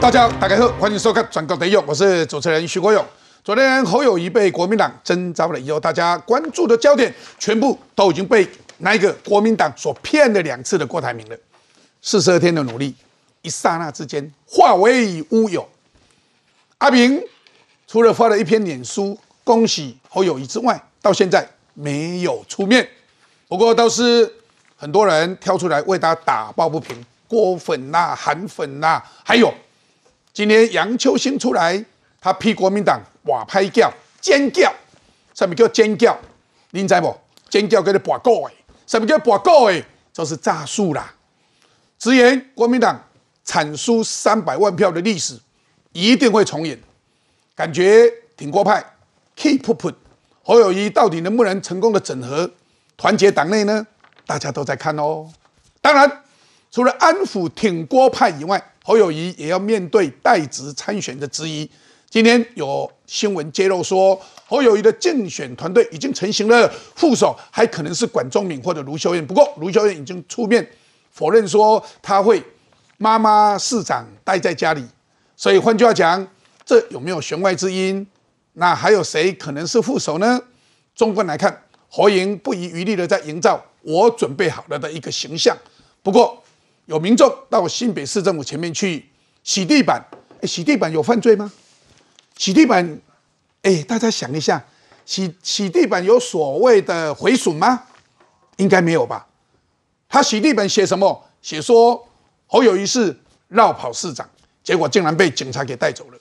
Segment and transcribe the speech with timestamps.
[0.00, 3.04] 大家好，大家好，欢迎收看《转告的用》，我是主持人徐国勇。
[3.44, 11.36] 昨天侯友谊被国民党征召了以后，大家关注的焦点全部都已经被那个国民党所骗了两次的郭台铭了。
[12.00, 12.94] 四十二天的努力，
[13.42, 15.68] 一刹那之间化为乌有。
[16.78, 17.22] 阿明
[17.86, 22.88] 除了发了一篇脸书恭喜侯友谊之外，到现在没有出面。
[23.48, 24.32] 不过倒是
[24.76, 26.96] 很多人跳出来为他打抱不平，
[27.28, 29.52] 郭粉呐、韩粉呐，还有
[30.32, 31.84] 今天杨秋兴出来，
[32.20, 34.72] 他批国民党瓦拍叫尖叫，
[35.34, 36.16] 什么叫尖叫？
[36.70, 37.16] 您知不？
[37.48, 38.54] 尖叫叫做拔股诶，
[38.86, 39.84] 什么叫拔股诶？
[40.12, 41.12] 就是诈术啦。
[41.98, 42.98] 直言国民党
[43.42, 45.38] 惨输三百万票的历史
[45.92, 46.78] 一定会重演，
[47.56, 48.84] 感觉挺郭派
[49.36, 49.94] keep put
[50.42, 52.48] 侯友谊到底能不能成功的整合
[52.96, 53.84] 团结党内呢？
[54.26, 55.28] 大家都在看哦。
[55.80, 56.22] 当然，
[56.70, 61.70] 除了安抚挺郭派以外，侯友谊也要面对代职参选的质疑。
[62.08, 69.24] 今天有新闻揭露说，侯友谊的竞选团队已经成型了，副手还可能是管中敏或者卢秀燕。
[69.24, 70.68] 不过卢秀燕已经出面
[71.12, 72.42] 否认说他会
[72.98, 74.84] 妈妈市长待在家里，
[75.36, 76.26] 所以换句话讲，
[76.64, 78.04] 这有没有弦外之音？
[78.54, 80.42] 那还有谁可能是副手呢？
[80.96, 85.56] 纵观来看，侯莹不遗余力的在营造我准备好了的一个形象。
[86.02, 86.42] 不过
[86.90, 89.08] 有民众到新北市政府前面去
[89.44, 90.04] 洗地板，
[90.40, 91.52] 哎，洗地板有犯罪吗？
[92.36, 93.00] 洗地板，
[93.62, 94.64] 哎，大家想一下，
[95.06, 97.84] 洗洗地板有所谓的毁损吗？
[98.56, 99.24] 应该没有吧？
[100.08, 101.24] 他洗地板写什么？
[101.40, 102.08] 写说
[102.48, 103.16] 侯友谊是
[103.46, 104.28] 绕跑市长，
[104.64, 106.18] 结果竟然被警察给带走了。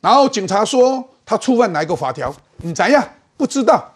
[0.00, 2.34] 然后警察说他触犯哪一个法条？
[2.56, 3.88] 你怎样不知道？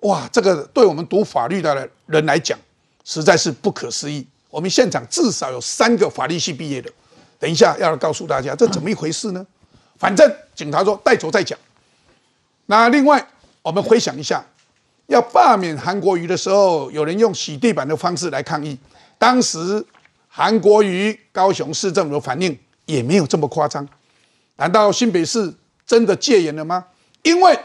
[0.00, 2.58] 哇，这个对我们读法律的人来讲，
[3.04, 4.26] 实在是不可思议。
[4.50, 6.90] 我们现场至少有三个法律系毕业的，
[7.38, 9.46] 等一下要告诉大家这怎么一回事呢？
[9.98, 11.58] 反正警察说带走再讲。
[12.66, 13.26] 那另外，
[13.62, 14.44] 我们回想一下，
[15.06, 18.78] 要罢免韩国瑜的时候，有人用洗地板的方式来抗议。
[19.18, 19.84] 当时
[20.28, 22.56] 韩国瑜高雄市政府的反应
[22.86, 23.86] 也没有这么夸张。
[24.56, 25.52] 难道新北市
[25.86, 26.84] 真的戒严了吗？
[27.22, 27.58] 因为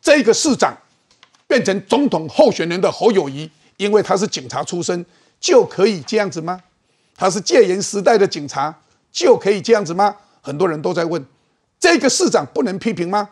[0.00, 0.76] 这个市长
[1.46, 5.04] 变成总统候选人的侯友谊，因为他是警察出身，
[5.40, 6.62] 就可以这样子吗？
[7.16, 8.74] 他是戒严时代的警察，
[9.10, 10.16] 就可以这样子吗？
[10.40, 11.24] 很多人都在问。
[11.80, 13.28] 这个市长不能批评吗？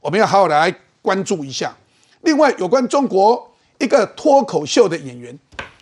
[0.00, 1.76] 我们要好好来关注一下。
[2.22, 5.38] 另外，有关中国一个脱口秀的演员，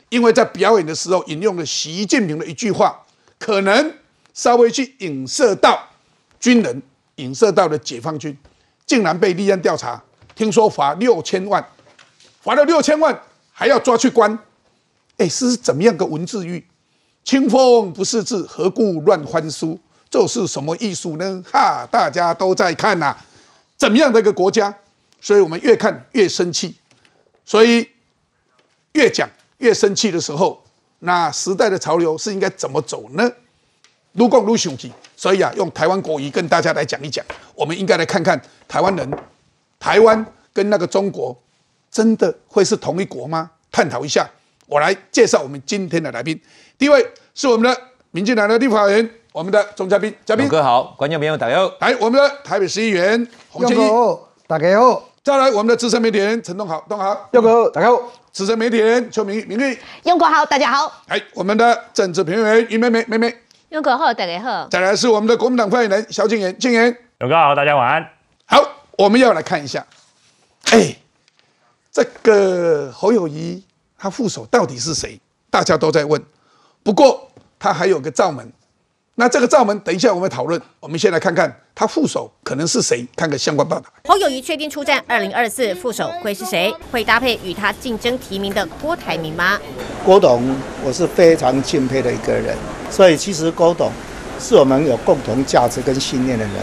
[0.09, 3.05] 因为在表演的时候引用了习近平的一句话，
[3.39, 3.95] 可能
[4.33, 5.89] 稍微去影射到
[6.39, 6.83] 军人，
[7.17, 8.37] 影射到了解放军，
[8.87, 10.03] 竟然被立案调查，
[10.35, 11.65] 听说罚六千万，
[12.41, 14.39] 罚了六千万还要抓去关，
[15.21, 16.67] 哎，是怎么样个文字狱？
[17.25, 19.79] 清风不识字，何故乱翻书？
[20.09, 21.45] 这是什么艺术呢？
[21.53, 23.15] 哈，大家都在看呐，
[23.77, 24.75] 怎么样的一个国家？
[25.21, 26.75] 所以我们越看越生气，
[27.45, 27.87] 所以
[28.93, 30.65] 越讲越生气的时候，
[31.01, 33.31] 那时代的潮流是应该怎么走呢？
[34.13, 37.23] 撸共撸雄起，所以啊，用台湾国语跟大家来讲一讲，
[37.55, 39.11] 我们应该来看看台湾人，
[39.79, 41.39] 台湾跟那个中国
[41.91, 43.51] 真的会是同一国吗？
[43.71, 44.27] 探讨一下。
[44.71, 46.41] 我来介绍我们今天的来宾，
[46.79, 47.05] 第一位
[47.35, 47.77] 是我们的
[48.13, 49.11] 民进党的立法委员。
[49.33, 51.73] 我们的钟嘉宾，嘉宾哥好，观众朋友大家好。
[51.81, 53.91] 来，我们的台北市议员洪建义，
[54.47, 55.09] 大家好。
[55.25, 58.01] 再来，我们的资深媒体人陈东豪，东豪，佑哥，大家好。
[58.31, 61.03] 资深媒体人邱明玉，明玉，用哥好，大家好。
[61.09, 63.37] 来，我们的政治评论员于妹妹，妹妹，
[63.71, 64.69] 用哥好，大家好。
[64.69, 68.09] 再来是我们的国民党发言人萧敬言，敬言，勇哥好，大家晚安。
[68.47, 68.63] 好，
[68.99, 69.85] 我们要来看一下，
[70.71, 70.97] 哎，
[71.91, 73.65] 这个侯友谊
[74.03, 75.21] 他副手到底是谁？
[75.51, 76.19] 大家都在问。
[76.83, 78.51] 不过他还有个罩门。
[79.17, 80.59] 那这个罩门，等一下我们讨论。
[80.79, 83.85] 我们先来看看他副手可能是谁，看个相关报道。
[84.07, 86.75] 侯友谊确定出战二零二四，副手会是谁？
[86.91, 89.61] 会搭配与他竞争提名的郭台铭吗？
[90.03, 92.57] 郭董，我是非常敬佩的一个人，
[92.91, 93.93] 所以其实郭董
[94.39, 96.55] 是我们有共同价值跟信念的人。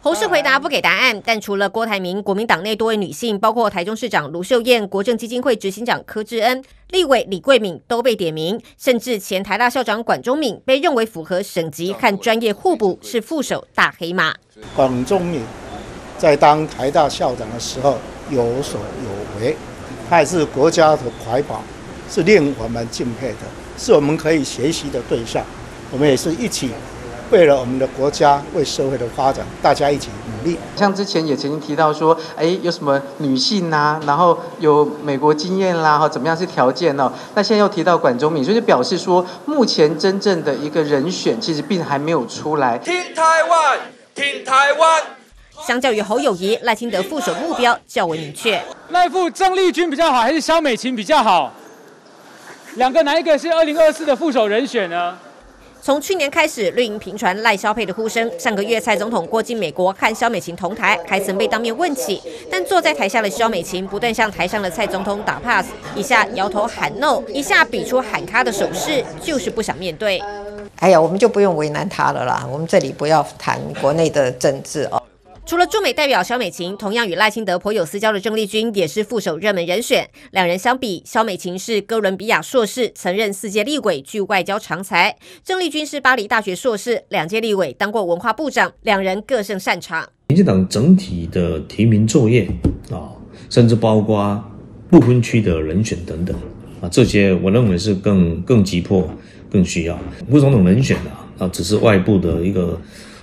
[0.00, 14.32] 侯氏回答不给答案，但除了郭台铭，国民党内多位女性，包括台中市长卢秀燕、国政基金会执行长柯志恩、立委李桂敏都被点名，甚至前台大校长管中敏被认为符合省级和专业互补，是副手大黑马。
[14.76, 15.42] 管中敏
[16.16, 17.98] 在当台大校长的时候
[18.30, 19.56] 有所有为，
[20.08, 21.60] 他也是国家的怀宝，
[22.08, 23.38] 是令我们敬佩的，
[23.76, 25.44] 是我们可以学习的对象。
[25.90, 26.70] 我们也是一起
[27.30, 30.56] 为了我们的国家、为社会的发展，大家一起努力。
[30.74, 37.12] 像之前也曾经提到说，哎，有什么女性呐，然后有美国经验啦，哈，怎么样是条件呢？
[37.34, 42.78] 那现在又提到管中敏，所以就表示说，目前真正的一个人选其实并还没有出来。
[42.78, 43.78] 听台湾，
[44.14, 45.02] 听台湾。
[45.66, 48.62] 相较于侯友谊、赖清德副手目标较为明确。
[48.88, 51.52] 赖副郑丽君比较好，还是萧美琴比较好？
[52.76, 55.18] 两个哪一个是二零二四的副手人选呢？
[55.88, 58.30] 从去年开始，绿营频传赖萧配的呼声。
[58.38, 62.20] 上个月，蔡总统过境美国和肖美琴同台，还曾被当面问起。
[62.50, 70.22] 但坐在台下的肖美琴不断向台上的蔡总统打 pass，一下摇头喊 no，一下比出喊卡的手势，就是不想面对。
[70.80, 72.46] 哎呀，我们就不用为难他了啦。
[72.52, 74.97] 我们这里不要谈国内的政治哦。
[75.48, 80.06] 除了驻美代表萧美琴，同样与赖清德颇有私交的郑丽君也是副手热门人选。
[80.30, 90.06] 两人相比，萧美琴是哥伦比亚硕士，曾任四届立委，具外交长才；郑丽君是巴黎大学硕士，两届立委，当过文化部长，两人各胜擅长。
[90.28, 92.46] 民进党整体的提名作业
[92.90, 93.08] 啊，
[93.48, 94.44] 甚至包括
[94.90, 96.36] 不分区的人选等等
[96.82, 99.08] 啊，这些我认为是更更急迫、
[99.50, 99.98] 更需要。
[100.30, 102.78] 副总统人选啊，啊，只是外部的一个。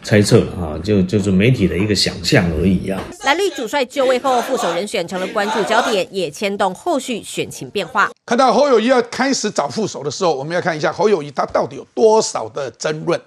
[0.05, 3.01] 猜测啊，就就是媒体的一个想象而已啊。
[3.23, 8.11] 蓝绿主帅就位后，副手人选成了关注焦点，也牵动后续选情变化。
[8.23, 13.19] 看到侯友谊要开始找副手的时候，我们要看一下侯友谊他到底有多少的争论，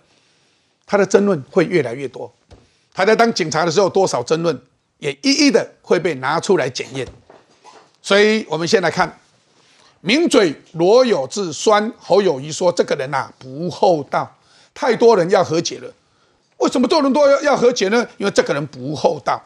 [0.86, 2.32] 他的争论会越来越多。
[2.94, 4.56] 他在当警察的时候，多少争论
[4.98, 7.04] 也一一的会被拿出来检验。
[8.00, 9.18] 所以，我们先来看，
[10.00, 14.36] 名嘴罗有志酸侯友谊说：“这个人呐不厚道，
[14.72, 15.92] 太多人要和解了。”
[16.58, 18.06] 为什么多人多要要和解呢？
[18.16, 19.42] 因为这个人不厚道。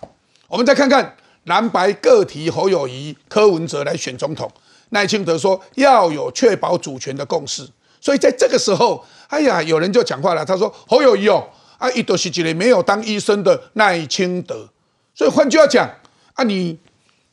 [0.48, 4.50] 我们再看看蓝白各提侯友谊、柯文哲来选总统，
[4.90, 7.68] 赖清德说要有确保主权的共识。
[8.00, 11.46] 所以在这个时候，哎呀，有人就讲话了，他说侯友谊哦，
[11.78, 14.68] 啊，一多是几年没有当医生的赖清德。
[15.14, 15.88] 所以换句话讲，
[16.34, 16.78] 啊，你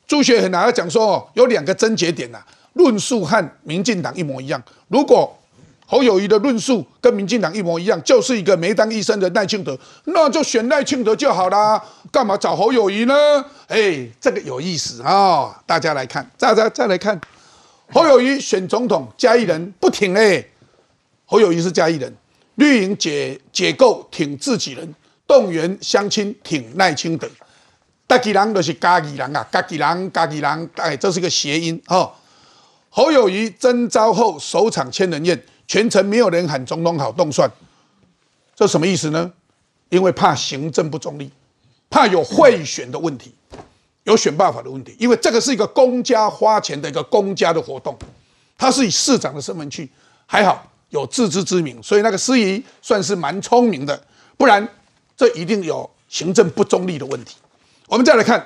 [0.06, 2.40] 朱学恒啊讲说哦，有两个症结点呐，
[2.74, 4.62] 论述和民进党一模一样。
[4.90, 5.39] 如果
[5.92, 13.44] 侯友谊的论述跟民进党一模一样，就是一个没当医生的赖清德，那就选赖清德就好啦，干嘛找侯友谊呢？
[13.68, 15.60] 哎，这个有意思啊！
[15.66, 17.20] 大家来看，再再再来看，
[17.92, 20.46] 侯友谊选总统，嘉义人不挺哎，
[21.26, 22.16] 侯友谊是嘉义人，
[22.54, 24.94] 绿营解解构挺自己人，
[25.26, 27.28] 动员乡亲挺赖清德，
[28.08, 32.12] 嘉义人就是嘉义人啊，嘉义人嘉义人，哎，这是个谐音哦。
[32.92, 35.44] 侯友谊征召后首场千人宴。
[35.70, 37.48] 全程没有人喊总统好动算，
[38.56, 39.32] 这什么意思呢？
[39.90, 41.32] 因为怕行政不中立，
[41.92, 43.36] 怕有贿选的问题，
[44.04, 44.96] 有选办法的问题。
[44.98, 47.96] 因为这个是一个公家花钱的一个公家的活动，
[48.58, 49.88] 他是以市长的身份去，
[50.26, 54.04] 还好有自知之明，所以那个司仪算是蛮聪明的，
[54.38, 54.68] 不然
[55.16, 57.38] 这一定有行政不中立的问题。
[57.86, 58.44] 我们再来看，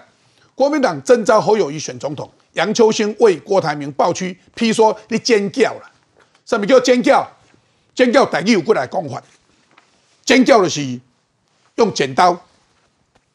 [0.56, 5.90] 国民党征召侯友谊选总统，杨秋兴为郭台铭抱屈，批说你尖叫了。
[6.46, 7.30] 什么叫尖叫？
[7.96, 9.22] 尖叫，台语有过来讲法。
[10.26, 11.00] 尖叫的是
[11.76, 12.38] 用剪刀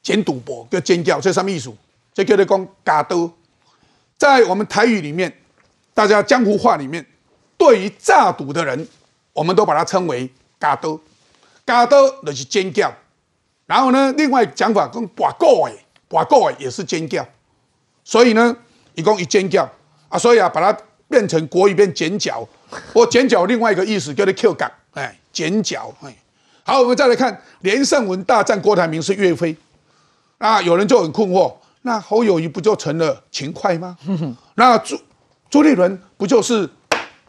[0.02, 1.20] 剪赌博，叫尖叫。
[1.20, 1.72] 这什么意思？
[2.12, 3.31] 这叫做讲假刀。
[4.16, 5.32] 在我们台语里面，
[5.94, 7.06] 大家江湖话里面，
[7.56, 8.88] 对于诈赌的人，
[9.32, 10.28] 我们都把它称为
[10.58, 10.99] 假刀。
[11.64, 12.93] 假刀就是尖叫。
[13.66, 17.25] 然后呢，另外讲法跟挂告诶，挂告诶也是尖叫。
[18.02, 18.56] 所以呢，
[18.94, 19.70] 一共一尖叫
[20.08, 20.76] 啊，所以啊，把它
[21.08, 22.49] 变成国语变剪脚。
[22.93, 26.17] 我剪脚另外一个意思叫做 Q 港，哎，剪脚，哎，
[26.65, 29.56] 好，我们再来看连胜文大战郭台铭是岳飞，
[30.39, 33.96] 那，有人就很困惑，那侯友谊不就成了秦桧吗？
[34.56, 35.01] 那朱
[35.51, 36.69] 朱立伦不就是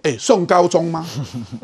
[0.01, 1.05] 哎宋高宗吗？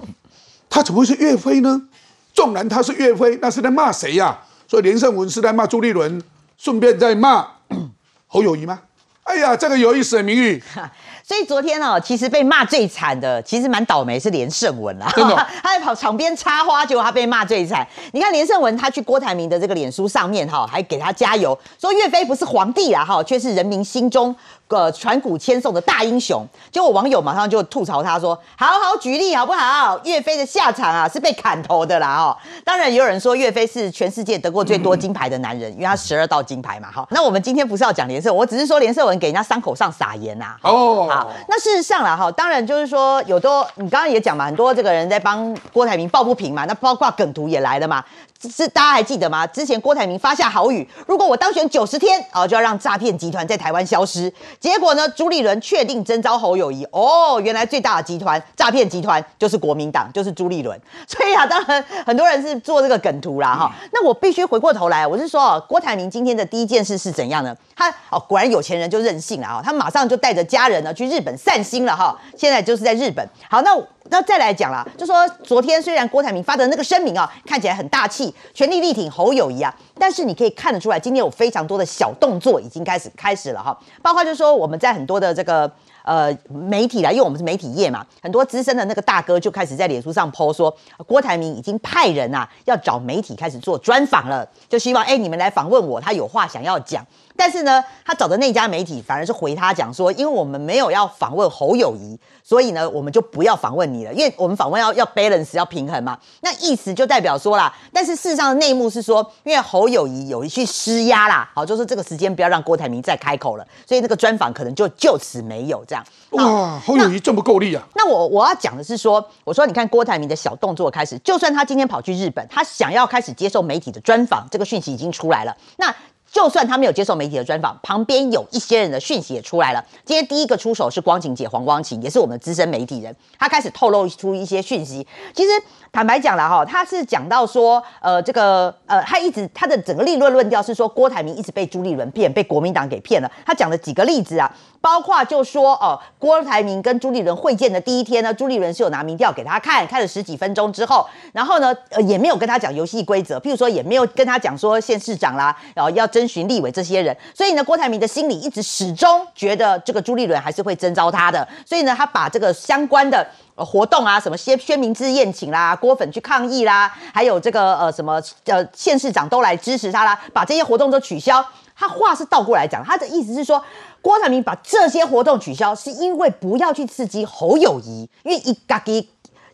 [0.70, 1.89] 他怎么会是岳飞呢？
[2.34, 4.39] 纵然他是岳飞，那是在骂谁呀？
[4.67, 6.22] 所以连胜文是在骂朱立伦，
[6.58, 7.48] 顺便在骂
[8.27, 8.82] 侯友谊吗？
[9.24, 10.62] 哎呀，这个有意思的名誉。
[11.27, 15.08] 所以昨天哦，其实被骂最惨的，其实蛮倒霉，是连胜文啦。
[15.63, 17.88] 他在跑场边插花，结果他被骂最惨。
[18.12, 24.36] 你看连胜文，他去郭台铭的这个脸书上面哈，还给他加油，说岳飞不是皇帝啊哈，却是人民心中。
[24.67, 30.00] 个传古千颂的大英雄，结果网友马上就吐槽他说：“好好举例好不好？
[30.03, 32.36] 岳飞的下场啊是被砍头的啦哦。
[32.63, 37.07] 当然也有人说岳飞是全世界得过最多金牌的男人，因为他十二道金牌嘛哈。
[37.12, 40.55] 那我们今天不是要讲连胜，我只是说连胜文给人家伤口上撒盐呐。
[40.63, 48.03] 哦，好，那事实上啦哈，当然就是说有多，你刚刚也讲嘛，很多这个人在帮郭台铭抱不平嘛，那包括梗图也来了嘛。
[48.50, 49.46] 是大家还记得吗？
[49.48, 54.32] 之前郭台铭发下豪语，如果我当选九十天啊，就要让诈骗集团在台湾消失。
[54.60, 56.86] 结果呢，朱立伦确定征召侯友谊。
[56.92, 60.80] 哦，原来最大的集团诈骗集团就是国民党，就是朱立伦。
[61.08, 63.72] 所以啊，当然很多人是做这个梗图啦哈。
[63.92, 67.56] 那我必须回过头来，我是说哦，郭台铭今天的第一件事是怎样呢？
[67.75, 72.18] 他哦，果然有钱人就任性了啊，他马上就带着家人呢去日本散心了哈。
[72.38, 73.28] 现在就是在日本。
[73.50, 73.75] 好，那。
[74.09, 85.69] 那再来讲啦，就说昨天虽然郭台铭发的那个声明啊，看起来很大气，全力力挺侯友谊啊，但是你可以看得出来，今天有非常多的小动作已经开始开始了哈，包括就是说我们在很多的这个
[86.03, 90.75] 呃媒体啦，因为我们是媒体业嘛，很多资深的那个大哥就开始在脸书上 po 说，
[91.07, 97.05] 郭台铭已经派人啊要找媒体开始做专访了，就希望哎你们来访问我，他有话想要讲。
[97.38, 106.18] 但是呢，他找的那家媒体反而是回他讲说，因为我们没有要访问侯友谊，所以呢，我们就不要访问你了，因为我们访问要要 balance 要平衡嘛。
[106.42, 116.04] 那意思就代表说啦，但是事实上的内幕是说，因为侯友谊有一去施压啦，好，就是这个时间不要让郭台铭再开口了，所以那个专访可能就就此没有这样。
[116.32, 117.84] 哇，侯友谊这么够力啊！
[117.96, 125.56] 那我我要讲的是说，我说你看郭台铭的小动作开始，就算他今天跑去日本，他想要开始接受媒体的专访，这个讯息已经出来了。
[125.77, 125.94] 那
[126.36, 129.82] 就算他没有接受媒体的专访，旁边有一些人的讯息也出来了。
[130.04, 135.08] 今天第一个出手是光景姐黄光晴，也是我们资深媒体人，他开始透露出一些讯息。
[135.34, 135.50] 其实
[135.96, 143.32] 坦白讲了哈，他是讲到说，呃，这个呃，他一直他的整个立论论调是说，郭台铭一直被朱立伦骗，被国民党给骗了。
[143.46, 144.52] 他讲了几个例子啊。
[144.82, 171.45] 包括就说哦，郭台铭跟朱立伦会见的第一天呢，朱立伦是有拿民调给他看，看了十几分钟之后，然后呢，呃，也没有跟他讲游戏规则，譬如说也没有跟他讲说县市长啦，然后要征询立委这些人，所以呢，郭台铭的心里一直始终觉得这个朱立伦还是会征召他的，所以呢，他把这个相关的活动啊，什么宣宣明之宴请啦，郭粉去抗议啦，还有这个呃什么呃县市长都来支持他啦，把这些活动都取消。
[171.75, 173.63] 他话是倒过来讲，他的意思是说，
[174.01, 179.07] 郭台铭把这些活动取消，是因为不要去刺激侯友谊，因为一嘎给。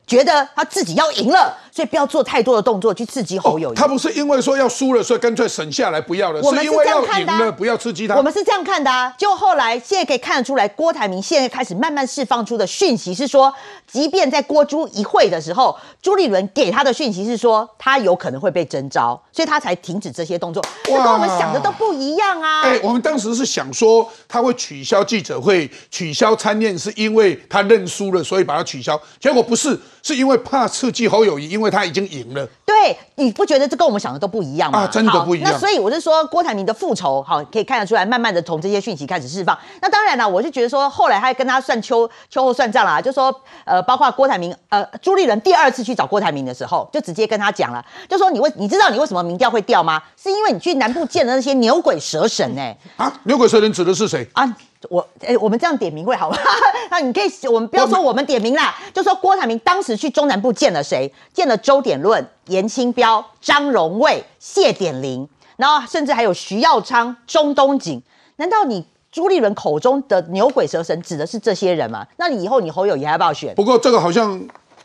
[0.07, 3.75] 觉得他自己要赢了，所以不要做太多的动作去刺激侯友谊。
[3.75, 8.15] 他不是因为说要输了，所以干脆省下来不要了，是因为要赢了，不要刺激他。
[8.15, 9.11] 我们是这样看的啊。
[9.17, 13.51] 就后来现在可以看得出来，郭台铭现在开始慢慢释放出的讯息是说，
[13.91, 20.63] 即便在郭朱一会的时候，朱立伦给他的讯息是说他有可能会被征召，所以他才停止这些动作。
[20.83, 22.61] 这跟我们想的都不一样啊。
[22.61, 29.01] 哎，我们当时是想说他会取消记者会、取消参宴，是因为他认输了，所以把它取消。
[29.19, 29.79] 结果不是。
[30.03, 32.45] 是因为怕刺激侯友谊，因为他已经赢了。
[32.65, 34.79] 对，你不觉得这跟我们想的都不一样吗？
[34.79, 35.51] 啊，真的不一样。
[35.51, 39.57] 那所以我是说，郭台铭的复仇，好，可以看得出来，慢慢的从这些讯息开始释放。
[39.81, 43.33] 那当然了，我就觉得说，后来还跟他算秋秋后算账了，就说，
[43.65, 50.01] 呃，包括郭台铭，呃，朱立伦第二次去找郭台铭的时候，就直接跟他讲了，就说你为你知道你为什么民调会掉吗？
[50.21, 52.75] 是因为你去南部见了那些牛鬼蛇神哎。
[52.97, 54.55] 啊，牛鬼蛇神指的是谁啊？
[54.89, 56.37] 我哎，我们这样点名会好吗？
[56.89, 61.11] 那你可以，我们不要说我们点名啦，就说郭台铭当时去中南部见了谁？
[61.33, 68.01] 见了周点论、严清标、张荣卫、谢点玲，然后甚至还有徐耀昌、中东锦。
[68.37, 72.07] 难道你朱立伦口中的牛鬼蛇神指的是这些人吗？
[72.17, 73.53] 那你以后你侯友谊还要不要选？
[73.55, 74.41] 不过这个好像。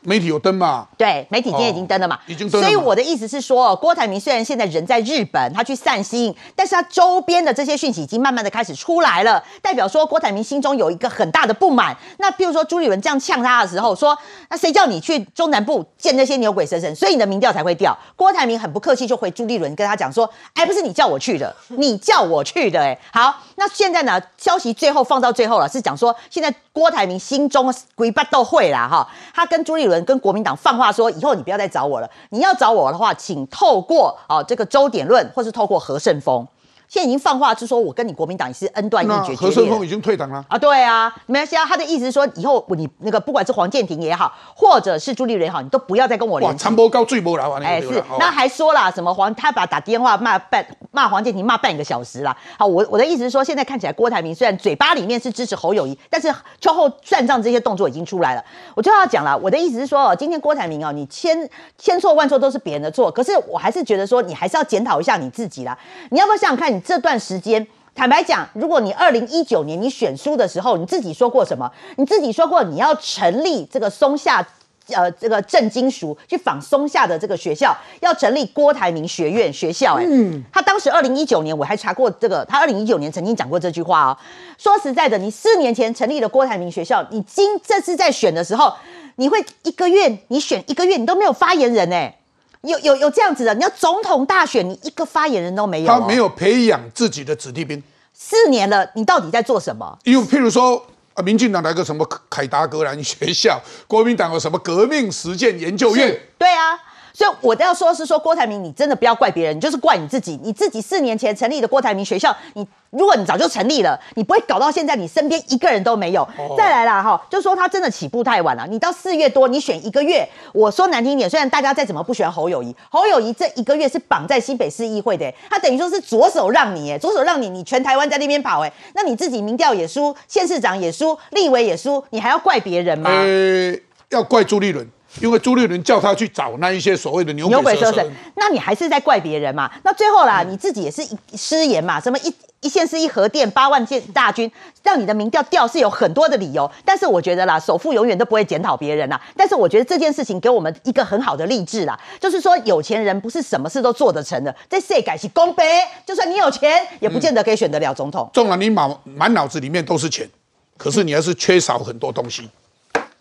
[0.07, 0.87] 媒体有登嘛？
[0.97, 2.17] 对，媒体今天已经登了嘛？
[2.29, 2.63] 已经登。
[2.63, 11.97] 所以我的意思是说，郭台铭虽然现在人在日本，他去散心，但是他周边的这些讯息已经慢慢的开始出来了，代表说郭台铭心中有一个很大的不满。
[12.19, 14.17] 那比如说朱立伦这样呛他的时候，说
[14.49, 17.99] 那谁叫你去中南部见那些牛鬼蛇神，所以你的民调才会掉。
[18.15, 29.96] 郭台铭很不客气就回朱立伦跟他讲说，哎，不是你叫我去的，你叫我去的，哎，好，那现在呢，消息最后放到最后了，是讲说现在郭台铭心中鬼八都会啦，哈，他跟朱立伦。
[30.05, 32.11] 跟国民党放话说，以后你不要再找我了。
[32.31, 36.47] 你要找我的话，请透过啊这个周点论，或是透过何胜峰。
[36.89, 39.35] 现在已经放话，就说我跟你国民党也是恩断义绝。
[39.35, 40.57] 何顺峰已经退党了啊？
[40.57, 41.65] 对啊，没关系啊。
[41.65, 46.59] 他的意思是说，以后你那个不管是黄建庭也好，或者是朱立伦也好，你都不要再跟我联系。
[46.59, 48.03] 长波高最波来哎，是。
[48.19, 49.35] 那还说了什么黄？
[49.35, 52.37] 他把打电话骂半骂黄建庭骂半个小时啦。
[52.59, 58.45] 好，我我的意思是说，现在看起来郭台铭虽然嘴巴里面是支持侯友谊，但是秋后算账这些动作已经出来了。
[58.75, 65.77] 我就要讲了，我的意思是说，今天郭台铭哦，你千千错万错都是别人的错，可是我还是觉得说，你还是要检讨一下你自己啦。
[66.11, 67.67] 你要不要想想看你这段时间？
[67.95, 71.73] 坦白讲，如果你二零一九年你选书的时候，你自己说过什么？
[71.97, 74.47] 你自己说过你要成立这个松下，
[74.89, 79.95] 呃，这个正金属去仿松下的这个学校，要成立郭台铭学院学校。
[79.95, 84.19] 哎，嗯，他当时二零一九年我还查过这个，他二零一九年曾经讲过这句话哦。
[84.59, 88.75] 说实在的，你四年前成立了郭台铭学校，你今这次在选的时候，
[89.15, 92.19] 你会一个月你选一个月你都没有发言人哎。
[92.63, 97.83] 有有有这样子的，你要总统大选，你一个发言人都没有、哦，他没有培养自己的子弟兵。
[98.13, 99.99] 四年了，你到底在做什么？
[100.05, 100.85] 因为譬如说，
[101.15, 106.19] 啊，民进党来个什么凯达格兰学校，国民党有什么革命实践研究院？
[106.39, 106.79] 对啊。
[107.17, 110.39] 所以我都要说是说郭台铭，你真的不要怪别人，你就是怪你自己。
[110.43, 116.21] 你自己四年前成立的郭台铭学校，你如果你早就成立了，你不会搞到现在你身边一个人都没有。
[116.37, 118.67] 哦、再来啦哈，就说他真的起步太晚了。
[118.69, 133.09] 你到四月多，你选一个月，我说难听一点，虽然大家再怎么不喜欢侯友谊，侯友谊这一个月是绑在新北市议会的，他等于说是左手让你，哎，左手让你，你全台湾在那边跑，哎，那你自己民调也输，县市长也输，立委也输，你还要怪别人吗？
[133.11, 133.75] 呃，
[134.11, 134.87] 要怪朱立伦。
[135.21, 139.71] 因为朱立伦叫他去找那一些所谓的牛牛鬼蛇神，那你还是在怪别人嘛？
[139.83, 141.03] 那最后啦，你自己也是
[141.35, 142.01] 失言嘛？
[142.01, 144.51] 什么一一线是一核电八万件大军，
[144.83, 146.71] 让你的民调掉是有很多的理由。
[146.85, 149.21] 但是我觉得啦，首富永远都不会检讨别人啦。
[149.37, 154.55] 但是我觉得这件事情给我们一个很好的励志啦，就是说有钱人不是什么事都做得成的。
[154.69, 155.65] 这世改是公平，
[156.05, 158.29] 就算你有钱，也不见得可以选得了总统。
[158.33, 160.29] 纵然你满满脑子里面都是钱，
[160.77, 162.49] 可是你还是缺少很多东西，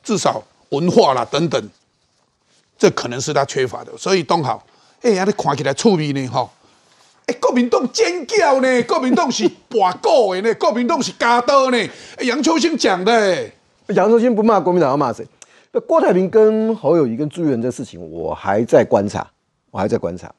[0.03, 1.69] 至少文化啦等等。
[2.77, 4.61] 这可能是他缺乏的，所以东好，
[5.01, 6.49] 哎呀，你看起来趣味呢，哈，
[7.25, 11.77] 哎，国民党尖叫呢，国民党是拔股的呢，国民党是加刀呢，
[12.19, 13.49] 杨秋兴讲的，
[13.87, 15.25] 杨秋兴不骂国民党要骂谁？
[15.71, 19.25] 那郭台铭跟侯友谊跟朱元这事情，我还在观察，
[19.71, 20.29] 我还在观察，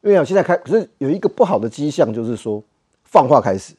[0.00, 2.62] 因为啊，现在开，可是有一个不好的迹象，就是说
[3.04, 3.74] 放话开始，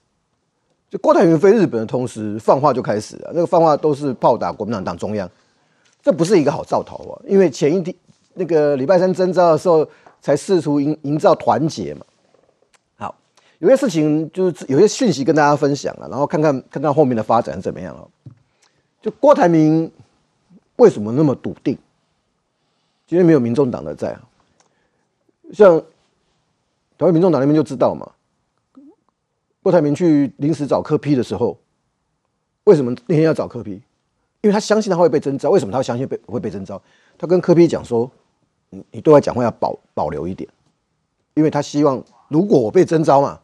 [0.90, 5.30] 就郭台铭飞日本的同时，放话就开始了，那个放话都是炮打国民党党中央。
[6.08, 7.14] 这不是一个好兆头啊！
[7.28, 7.94] 因为前一天
[8.36, 9.86] 那个礼拜三征召的时候，
[10.22, 12.06] 才试图营营造团结嘛。
[12.96, 13.14] 好，
[13.60, 18.08] 有些事情就是有些讯息跟大家分享了，然后看看看看后面的发展怎么样啊？
[19.02, 19.92] 就郭台铭
[20.78, 21.78] 为什么那么笃定？
[23.06, 24.22] 今天没有民众党的在啊，
[25.52, 25.78] 像
[26.98, 28.10] 台湾民众党那边就知道嘛。
[29.62, 31.60] 郭台铭去临时找柯批的时候，
[32.64, 33.82] 为什么那天要找柯批？
[34.42, 36.80] 因为他相信他会被征召，为什么他会相信被会被征召？
[37.18, 38.10] 他跟柯批讲说
[38.70, 40.48] ：“你你对外讲话要保保留一点，
[41.34, 43.40] 因为他希望如果我被征召嘛，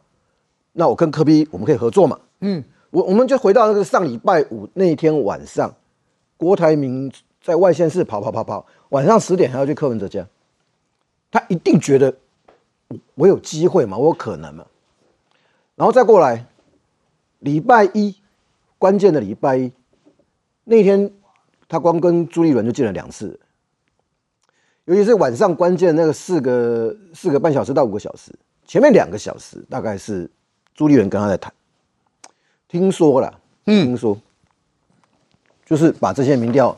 [0.72, 5.74] 那我跟柯批我们可以合作嘛。”嗯，我我们就回到那个上礼拜五那一天晚上，
[6.36, 10.24] 郭台铭在外县市跑跑跑跑，晚上十点还要去柯文哲家，
[11.30, 12.14] 他一定觉得
[13.16, 14.64] 我有机会嘛，我有可能嘛，
[15.74, 16.46] 然后再过来
[17.40, 18.14] 礼拜一
[18.78, 19.72] 关键的礼拜一。
[20.64, 21.10] 那天
[21.68, 23.38] 他光跟朱立伦就见了两次，
[24.86, 28.32] 尤其是晚上关键那个四个四个半小时到五个小时，
[28.66, 30.30] 前面两个小时大概是
[30.74, 31.52] 朱立伦跟他在谈，
[32.66, 34.18] 听说了，嗯，听说
[35.66, 36.76] 就是把这些民调，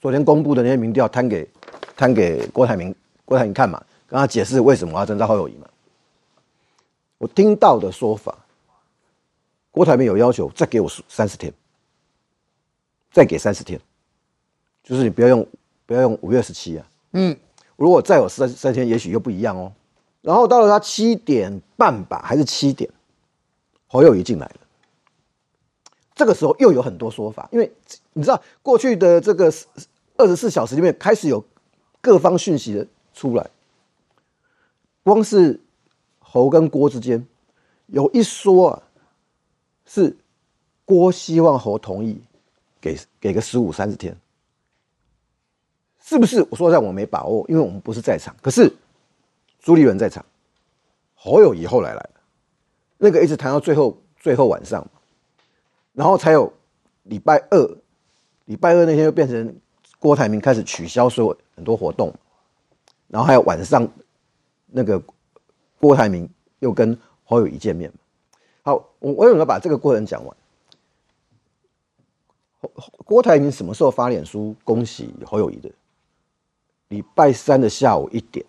[0.00, 1.48] 昨天公布的那些民调摊给
[1.96, 5.66] 摊给郭台铭，郭台铭看嘛，跟他解释为什么要征召侯友谊嘛。
[7.18, 8.36] 我听到的说法，
[9.70, 11.52] 郭台铭有要求再给我三十天。
[13.16, 13.80] 再给三十天，
[14.84, 15.48] 就是你不要用，
[15.86, 16.86] 不要用五月十七啊。
[17.12, 17.34] 嗯，
[17.76, 19.72] 如果再有三三天，也许又不一样哦。
[20.20, 22.90] 然后到了他七点半吧，还是七点，
[23.86, 24.56] 侯友谊进来了。
[26.14, 27.72] 这个时候又有很多说法，因为
[28.12, 29.50] 你知道过去的这个
[30.18, 31.42] 二十四小时里面开始有
[32.02, 33.48] 各方讯息的出来，
[35.02, 35.58] 光是
[36.18, 37.26] 侯跟郭之间
[37.86, 38.82] 有一说啊，
[39.86, 40.14] 是
[40.84, 42.20] 郭希望侯同意。
[42.86, 44.16] 给给个十五三十天，
[45.98, 46.46] 是不是？
[46.50, 48.36] 我说在我没把握，因为我们不是在场。
[48.40, 48.72] 可是
[49.58, 50.24] 朱立伦在场，
[51.16, 52.10] 侯友谊后来来了，
[52.98, 54.86] 那个一直谈到最后最后晚上，
[55.94, 56.52] 然后才有
[57.02, 57.76] 礼拜二，
[58.44, 59.56] 礼拜二那天又变成
[59.98, 62.14] 郭台铭开始取消所有很多活动，
[63.08, 63.88] 然后还有晚上
[64.66, 65.02] 那个
[65.80, 67.92] 郭台铭又跟侯友谊见面
[68.62, 70.36] 好，我我有没有把这个过程讲完？
[73.04, 75.70] 郭台铭什么时候发脸书恭喜侯友谊的？
[76.88, 78.46] 礼拜三的下午一点，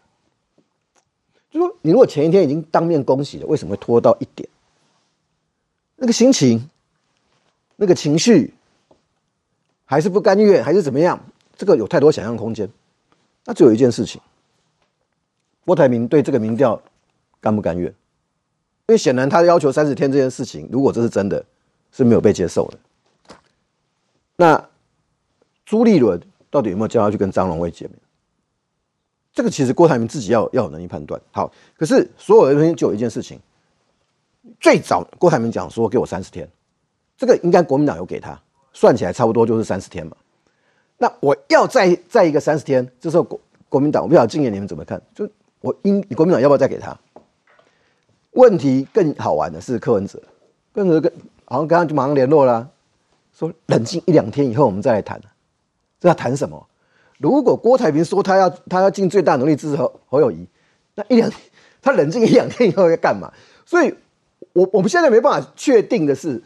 [1.50, 4.48] 就说你如果前一天已经当面恭喜了，为什么会拖到一点？
[5.96, 6.70] 那个心情、
[7.76, 8.54] 那个情绪，
[9.86, 11.20] 还是不甘愿，还是怎么样？
[11.56, 12.70] 这个有太多想象空间。
[13.44, 14.22] 那只有一件事情：
[15.66, 16.80] 郭台铭对这个民调
[17.42, 17.90] 甘不甘愿？
[17.90, 21.44] 因为显然他要求三十天这件事情，如果这是真的，
[21.92, 22.78] 是没有被接受的。
[24.38, 24.70] 那
[25.66, 28.00] 朱立伦到底有没有叫他去跟张荣惠见面？
[29.34, 31.20] 这个其实郭台铭自己要要有能力判断。
[31.32, 33.40] 好，可是所有的东西就有一件事情，
[34.60, 36.48] 最早郭台铭讲说给我三十天，
[37.18, 38.40] 这个应该国民党有给他，
[38.74, 40.16] 算起来差不多就是三十天嘛。
[40.98, 45.02] 那我要再再一个三十天，这时候国国民党，我不晓得今年你们怎么看？
[45.14, 45.30] 就
[45.62, 46.98] 我应国民党要不要再给他？
[48.32, 50.22] 问题更好玩的是柯文哲，
[50.74, 51.12] 柯文哲跟
[51.46, 52.70] 好像刚刚就马上联络了，
[53.38, 55.22] 说冷静一两天以后我们再来谈。
[56.00, 56.68] 这要谈什么？
[57.20, 60.48] 如果郭台铭说他要他要尽最大努力支持侯侯友谊，
[60.96, 61.32] 那一两
[61.82, 63.32] 他冷静一两天以后要干嘛？
[63.64, 63.94] 所以，
[64.54, 66.42] 我我们现在没办法确定的是，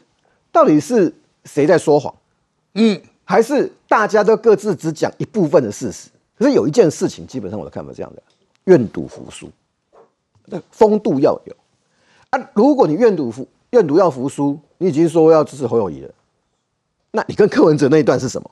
[0.51, 1.13] 到底是
[1.45, 2.13] 谁在说谎，
[2.73, 6.10] 嗯，还是大家都各自只讲一部分的事实？
[6.38, 8.21] 可是有一件事情，基本上我的看法是这样的：
[8.65, 9.49] 愿赌服输，
[10.45, 11.56] 那风度要有
[12.32, 12.49] 啊。
[12.54, 16.13] 如果你愿赌服愿赌要服输，你已经说要支持侯友谊了，
[17.12, 18.50] 那你跟柯文哲那一段是什么？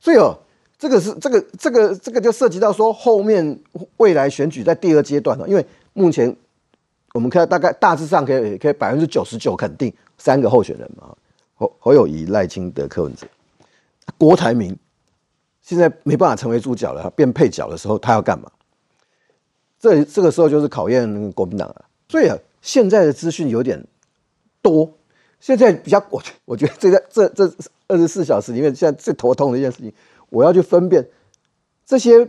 [0.00, 0.38] 所以哦，
[0.78, 3.60] 这个是这个这个这个就涉及到说后面
[3.98, 6.36] 未来选举在第二阶段了，因为目前。
[7.14, 11.16] 我们看大概大致上可以可以百分之九十九肯定三个候选人嘛，
[11.54, 13.26] 侯侯友谊、赖清德、柯文哲、
[14.18, 14.76] 郭台铭，
[15.62, 18.52] 现在没办法成为主角了，变配角的时候，他要干嘛？
[19.80, 21.86] 这这个时候就是考验国民党了。
[22.10, 23.82] 所以啊，现在的资讯有点
[24.60, 24.92] 多，
[25.46, 27.44] 现在比较我我觉得这个这这
[27.86, 29.92] 二十四小时里面，现在最头痛的一件事情，
[30.30, 31.06] 我要去分辨
[31.84, 32.28] 这些。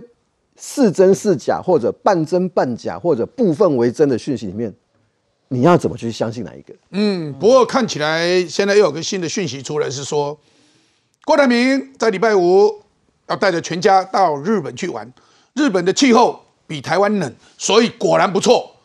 [0.60, 4.74] 是真是假，或者半真半假，或者部分为真的讯息里面，
[5.50, 6.74] 你要怎么去相信哪一个？
[6.90, 10.36] 嗯，不过看起来现在又有个新的讯息出来，是说
[11.26, 12.82] 郭台铭在礼拜五
[13.28, 15.14] 要带着全家到日本去玩，
[15.54, 18.77] 日本的气候比台湾冷，所以果然不错。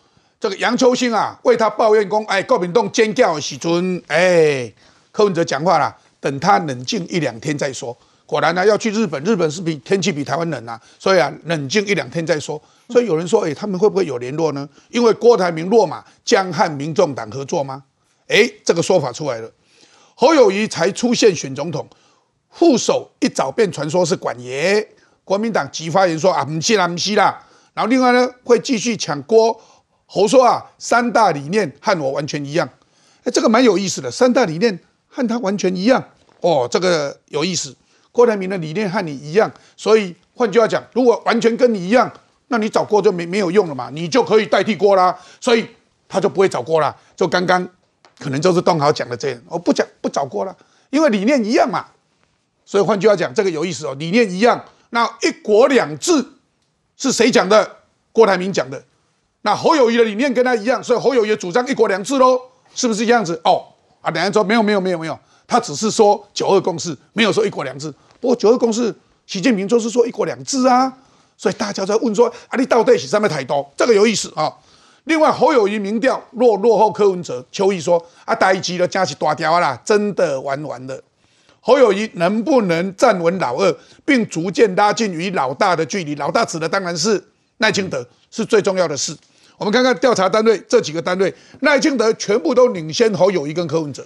[0.42, 4.68] 这个杨秋兴啊，为他抱怨公，哎，郭炳栋尖叫喜尊，哎，
[5.12, 7.96] 柯文哲讲话了，等他冷静一两天再说。
[8.26, 12.60] 果然呢，要去日本，日本是比天气比台湾冷啊，所以啊，冷静一两天再说。
[12.88, 14.68] 所以有人说，哎，他们会不会有联络呢？
[14.88, 17.84] 因为郭台铭落马，将和民众党合作吗？
[18.26, 19.48] 哎，这个说法出来了。
[20.16, 21.86] 侯友谊才出现选总统，
[22.50, 24.84] 副手一早便传说是管爷，
[25.22, 27.46] 国民党急发言说啊，不是啦，不是啦。
[27.74, 29.58] 然后另外呢，会继续抢郭
[30.14, 32.68] 侯说啊，三大理念和我完全一样。
[33.24, 36.04] 哎，这个蛮有意思的，三大理念和他完全一样
[36.42, 37.74] 哦，这个有意思。
[38.10, 42.12] 郭台铭的理念和你一样，所以换句话讲，如果完全跟你一样，
[42.48, 45.66] 那你找郭就没没有用了嘛，你就可以代替郭啦，所以
[46.06, 46.94] 他就不会找郭了。
[47.16, 47.66] 就刚刚
[48.18, 50.54] 可能就是东豪讲的这样，我不讲不找郭了，
[50.90, 51.86] 因为理念一样嘛。
[52.66, 56.22] 所以换句话讲，这个有意思哦，理念一样，那一国两制
[56.98, 57.78] 是谁讲的？
[58.12, 58.84] 郭台铭讲的。
[59.42, 62.40] 那侯友谊的理念跟他一样，所以侯友谊主张一国两制喽，
[62.74, 63.40] 是不是这样子？
[63.44, 63.64] 哦，
[64.00, 65.18] 啊，两人说没有没有没有没有。
[65.46, 67.92] 他只是说九二共识，没有说一国两制。
[68.20, 68.94] 不过九二共识，
[69.26, 70.90] 习近平就是说一国两制啊。
[71.36, 73.66] 所以大家在问说：啊，你到底是什么台独？
[73.76, 74.50] 这个有意思啊。
[75.04, 81.02] 另外，侯友谊民调落落后柯文哲，邱毅说：啊，大一级的加起大条啦，真的玩完了。
[81.60, 86.14] 侯友谊能不能站稳老二，并逐渐拉近与老大的距离？
[86.14, 87.22] 老大指的当然是
[87.58, 89.16] 赖清德，是最重要的事。
[89.62, 94.04] 我们看看调查单位这几个单位，赖清德全部都领先侯友谊跟柯文哲。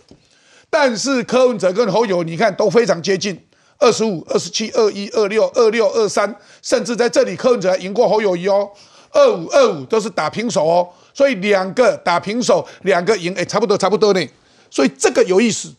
[0.69, 3.41] 但是柯文哲跟侯友，你看都非常接近，
[3.79, 8.71] 二十五、二十七、二一、二六、二六、二三，甚至在这里柯文哲还赢过侯友谊哦，
[9.13, 14.29] 二五、二五都是打平手哦，所以两个打平手，两个赢，哎，差不多差不多呢，
[14.71, 15.73] 所以这个有意思。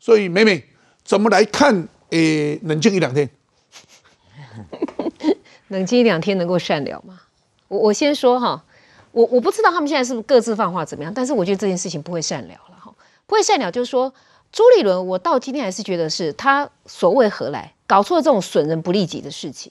[0.00, 0.64] 所以美美
[1.04, 1.86] 怎么来看？
[2.10, 3.30] 诶，冷静一两天，
[5.68, 7.20] 冷静一两天能够善了吗？
[7.68, 8.64] 我我先说哈，
[9.12, 12.92] 我我不知道他们现在是不是各自放话怎么样，但是我觉得这件事情不会善了了哈，
[13.26, 14.12] 不会善了，就是说。
[14.52, 19.70] 朱立伦，我到今天还是觉得是他所谓何来，搞出了这种损人不利己的事情。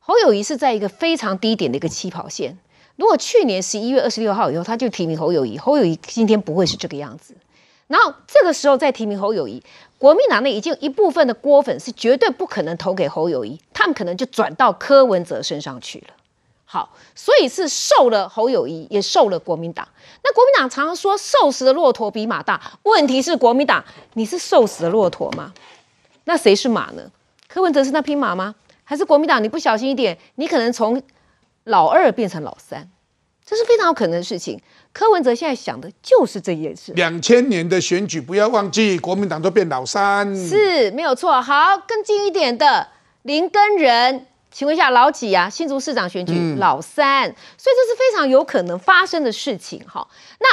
[0.00, 2.58] 侯友谊是在一个非常低点的一个起跑线。
[2.96, 7.32] 如果去年十一月二十六号以后他就提名侯友谊，侯友谊今天不会是这个样子。
[7.86, 9.62] 然后这个时候再提名侯友谊，
[9.98, 16.14] 国民党内已经一部分的郭粉是绝对不可能投给侯友谊，他们可能就转到柯文哲身上去了。
[16.70, 19.88] 好，所以是受了侯友谊，也受了国民党。
[20.22, 25.54] 那国民党常常说瘦死的骆驼比马大，问题是国民党你是瘦死的骆驼吗？
[26.24, 27.10] 那谁是马呢？
[27.48, 28.54] 柯文哲是那匹马吗？
[28.84, 29.42] 还是国民党？
[29.42, 31.02] 你不小心一点，你可能从
[31.64, 32.90] 老二变成老三，
[33.46, 34.60] 这是非常有可能的事情。
[34.92, 36.92] 柯文哲现在想的就是这件事。
[36.92, 41.40] 两千年的选举，不要忘记，国民党都变老三，是没有错。
[41.40, 42.88] 好，更近一点的
[43.22, 44.26] 林根仁。
[44.58, 45.48] 请问一下老几啊？
[45.48, 47.22] 新竹市长选举老三，
[47.56, 50.04] 所以这是非常有可能发生的事情哈。
[50.40, 50.48] 那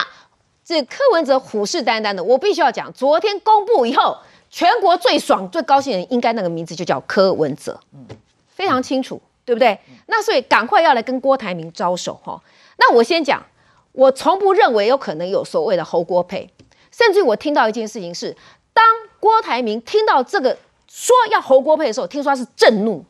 [0.63, 4.15] 这柯文哲虎视眈眈的，我必须要讲，昨天公布以后，
[4.52, 8.06] 全国最爽最高兴的人应该那个名字就叫柯文哲，嗯，
[8.48, 9.80] 非常清楚，对不对？
[10.06, 12.39] 那所以赶快要来跟郭台铭招手哈。
[12.78, 13.44] 那我先讲，
[13.91, 16.48] 我从不认为有可能有所谓的侯郭配，
[16.91, 18.38] 甚至我听到一件事情是，
[18.72, 18.86] 当
[19.20, 20.56] 郭台铭听到这个
[20.88, 23.04] 说要侯郭配的时候，听说他是震怒。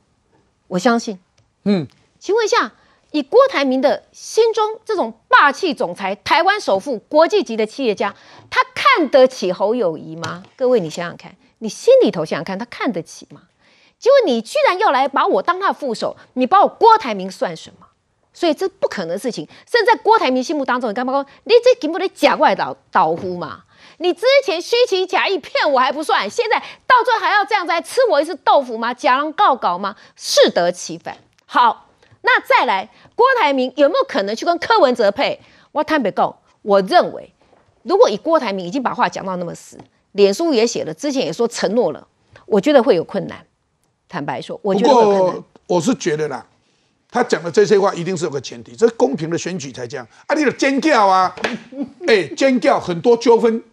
[0.67, 1.19] 我相信，
[1.63, 1.87] 嗯，
[2.19, 2.73] 请问一下，
[3.11, 8.15] 以郭台铭的心中这种霸气总裁、台湾首富、国际级的企业家，
[8.49, 10.43] 他看得起侯友谊吗？
[10.55, 13.43] 各位，你想想看，你心里头想想看，他看得起吗？
[13.97, 17.87] 结果你居然要来把我当他的副手，你把我郭台铭算什么？
[18.33, 19.47] 所以这不可能的事情。
[19.65, 23.63] 甚至在郭台铭心目当中，你干嘛说你这根本的假外导导呼嘛？
[23.97, 28.93] 你之前虚情假意骗我还不算，现在到最后还要这样子来吃我一次豆腐吗？
[28.93, 29.95] 假狼告告吗？
[30.15, 31.17] 适得其反。
[31.45, 31.87] 好，
[32.21, 35.39] 那再来，郭台铭有没有可能去跟柯文哲配？
[35.71, 37.31] 我坦白讲，我认为，
[37.83, 39.77] 如果以郭台铭已经把话讲到那么死，
[40.11, 42.07] 脸书也写了，之前也说承诺了，
[42.45, 43.45] 我觉得会有困难。
[44.09, 46.45] 坦白说，我觉得我是觉得啦。
[47.09, 50.05] 他讲的这些话一定是有个前提，这公平的选举才这样。
[50.27, 51.33] 啊，你的尖叫啊，
[52.07, 53.63] 哎，尖叫很多纠纷。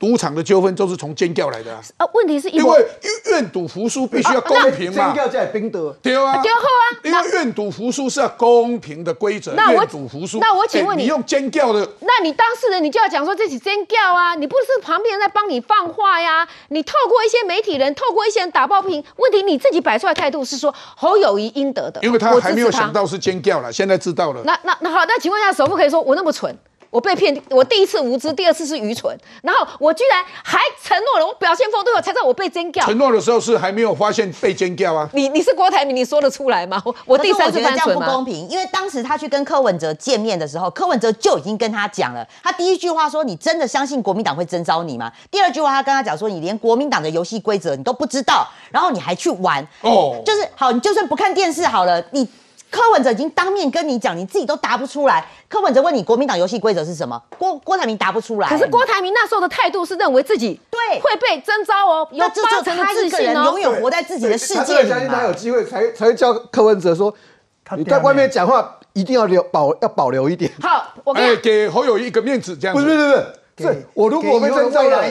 [0.00, 1.80] 赌场的纠纷都是从尖叫来的啊！
[1.98, 2.86] 呃，问题是因为
[3.26, 5.08] 愿赌服输必须要公平嘛。
[5.08, 6.56] 尖叫在冰德，对啊，对啊。
[7.04, 9.54] 因为愿赌服输是要公平的规则。
[9.54, 10.38] 愿赌服输。
[10.40, 14.34] 那我请问你，你用尖叫的，那你当事人你就要讲说这是尖叫啊！
[14.34, 16.48] 你不是旁边人在帮你放话呀？
[16.68, 19.04] 你透过一些媒体人，透过一些人打抱不平。
[19.16, 24.40] 问题你自己摆出来态度是说侯友谊应得的，因为他还没有想到是尖叫了，现在知道了。
[24.46, 26.56] 那那那好，那请问一下，首富可以说我那么蠢？
[26.90, 32.84] 我被骗，我第一次无知，第二次是愚蠢，然后我居然还承诺了，我表现风度，我才知道我被尖叫。
[32.84, 35.08] 承诺的时候是还没有发现被尖叫啊？
[35.12, 36.82] 你你是郭台铭，你说得出来吗？
[37.06, 37.84] 我第三次犯蠢吗？
[37.84, 52.28] 这样不公平，因为当时他去跟柯文哲见面的时候，柯文哲就已经跟他讲了，他第一句话说：“你真的相信国民党会征召你吗？”第二句话他跟他讲说：“你连国民党的游戏规则你都不知道，然后你还去玩哦，就是好，你就算不看电视好了，你。”
[52.70, 55.26] 柯文哲已经当面跟你讲，你自己都答不出来。
[55.48, 57.20] 柯文哲问你国民党游戏规则是什么？
[57.36, 58.48] 郭郭台铭答不出来。
[58.48, 64.88] 可是郭台铭那时候的态度是认为自己对会被征召哦，有八成的自信哦，永远活在自己的世界里。
[64.88, 67.12] 相信他有机会才才会叫柯文哲说，
[67.76, 70.50] 你在外面讲话一定要留保要保留一点。
[70.62, 75.02] 好，我给给侯友一个面子，这样不是不是不是，我如果被征召了，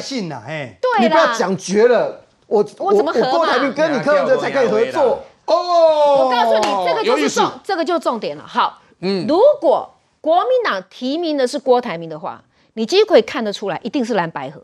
[0.47, 5.23] 哎，对你不要讲绝了，我我怎么和郭台铭跟你柯文哲才可以合作。
[5.49, 8.45] 哦，我告诉你，这个就是重，这个就重点了。
[8.47, 14.62] 好，嗯，如果国民党提名的是郭台铭的话，你几乎可以看得出来，一定是蓝白河，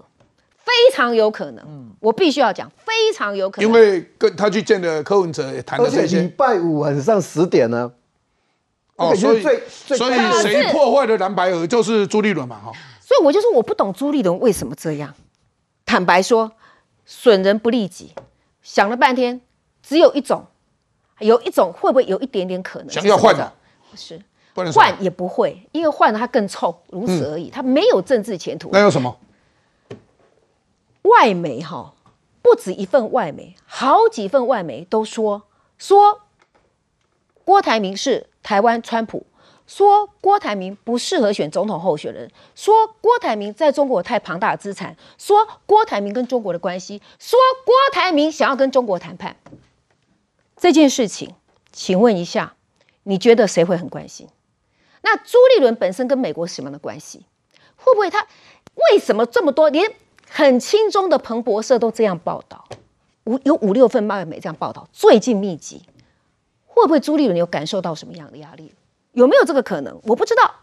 [0.57, 1.65] 非常有可能。
[1.67, 3.67] 嗯，我必须要讲，非常有可能。
[3.67, 6.21] 因为跟他去见的柯文哲也，谈了这些。
[6.21, 7.91] 礼拜五晚上十点呢。
[8.97, 12.71] 哦，所以所以谁破坏了蓝白河，就是朱立伦嘛，哈。
[13.01, 15.13] 所以我就说，我不懂朱立伦为什么这样。
[15.83, 16.51] 坦白说，
[17.05, 18.13] 损人不利己，
[18.61, 19.41] 想了半天，
[19.81, 20.45] 只有一种。
[21.19, 23.51] 有一种会不会有一点点可能想要换的？
[23.89, 24.21] 不是，
[24.73, 27.49] 换也不会，因为换了它更臭，如此而已。
[27.49, 28.69] 它没有政治前途。
[28.71, 29.17] 那有什么？
[31.03, 31.93] 外媒哈，
[32.41, 35.43] 不止一份外媒，好几份外媒都说
[35.77, 36.21] 说
[37.43, 39.25] 郭台铭是台湾川普，
[39.67, 49.35] 说郭台铭不适合选总统候选人，说郭台铭在中国太庞大的资产，说郭台铭跟中国的关系，说郭台铭想要跟中国谈判。
[50.55, 51.35] 这件事情，
[51.71, 52.55] 请问一下，
[53.03, 54.27] 你觉得谁会很关心？
[55.01, 57.25] 那朱立伦本身跟美国什么样的关系？
[57.75, 58.25] 会不会他
[58.91, 59.69] 为什么这么多？
[59.69, 59.93] 连
[60.29, 62.67] 很轻中的彭博社都这样报道，
[63.25, 65.83] 五有五六份外媒这样报道，最近密集，
[66.65, 68.73] 会不会朱立伦有感受到什么样的压力？
[69.11, 69.99] 有没有这个可能？
[70.03, 70.55] 我不知道。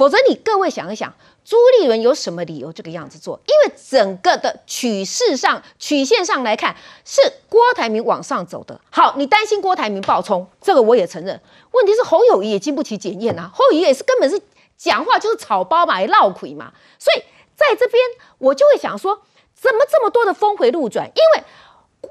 [0.00, 1.12] 否则，你各位想一想，
[1.44, 3.38] 朱立伦有什么理由这个样子做？
[3.46, 8.80] 因为整个的曲势上、曲线上来看，是郭台铭往上走的。
[8.88, 11.38] 好，你担心郭台铭爆冲，这个我也承认。
[11.72, 14.40] 问题是侯友谊也经不起检验啊，侯友谊也是根本是
[14.78, 16.72] 讲话就是草包嘛，闹鬼嘛。
[16.98, 17.22] 所以
[17.54, 18.02] 在这边，
[18.38, 19.20] 我就会想说，
[19.54, 21.10] 怎么这么多的峰回路转？
[21.14, 22.10] 因为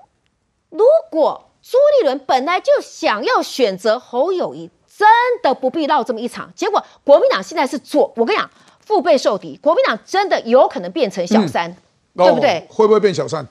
[0.69, 4.69] 如果朱立伦本来就想要选择侯友谊。
[4.99, 5.07] 真
[5.41, 8.49] 的不必闹这么一场，结果国民党现在是左，我跟你讲，
[8.81, 11.73] 腹背受敌，国民党真的有可能变成小三，
[12.17, 12.67] 对不对？
[12.69, 13.47] 会不会变小三？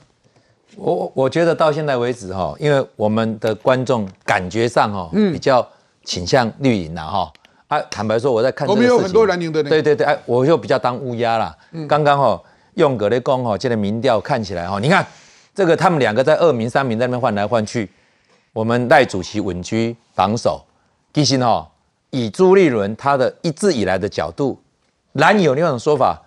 [0.76, 5.66] 我我觉得到现在为止哈，因为我们的观众感觉上哈，比较
[6.04, 7.32] 倾向绿营了哈。
[7.68, 11.56] 啊，坦白说，我在看我们有很多蓝营的，对对对，哎，我就比较当乌鸦啦。
[11.88, 12.38] 刚刚哈
[12.74, 15.06] 用格雷公哈，这个民调看起来哈，你看
[15.54, 17.90] 这个他们两个在二名三名在那边换来换去，
[18.52, 20.62] 我们赖主席稳居榜首。
[21.18, 21.66] 其实哦，
[22.11, 24.57] 以朱立伦他的一直以来的角度，
[25.14, 26.22] 蓝有另外一种说法，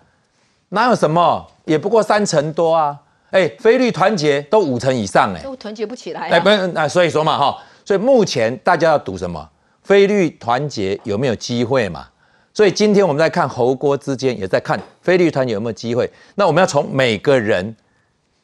[0.68, 2.98] 哪有什么，也不过三成多啊！
[3.30, 6.28] 哎，菲律团结都五成以上哎，都团结不起来。
[6.28, 9.48] 哎，不是，那所以说嘛哈，所以目前大家要赌什么？
[9.82, 12.06] 菲律团结有没有机会嘛？
[12.52, 16.06] 所以今天我们在看侯郭之间，也在看菲律团结有没有机会。
[16.34, 17.74] 那我们要从每个人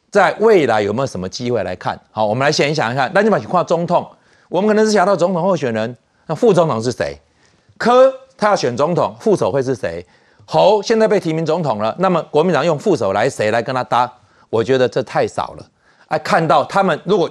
[0.09, 1.99] 在未来有没有什么机会来看。
[2.09, 4.09] 好，我们来想一想一看，那你把情况中痛，
[4.49, 5.95] 我们可能是想到总统候选人。
[6.29, 7.19] 那副总统是谁？
[7.79, 10.05] 柯他要选总统，副手会是谁？
[10.45, 14.11] 侯现在被提名总统了，那么国民党用副手来谁来跟他搭？
[14.51, 15.65] 我觉得这太少了。
[16.07, 17.27] 哎，看到他们如果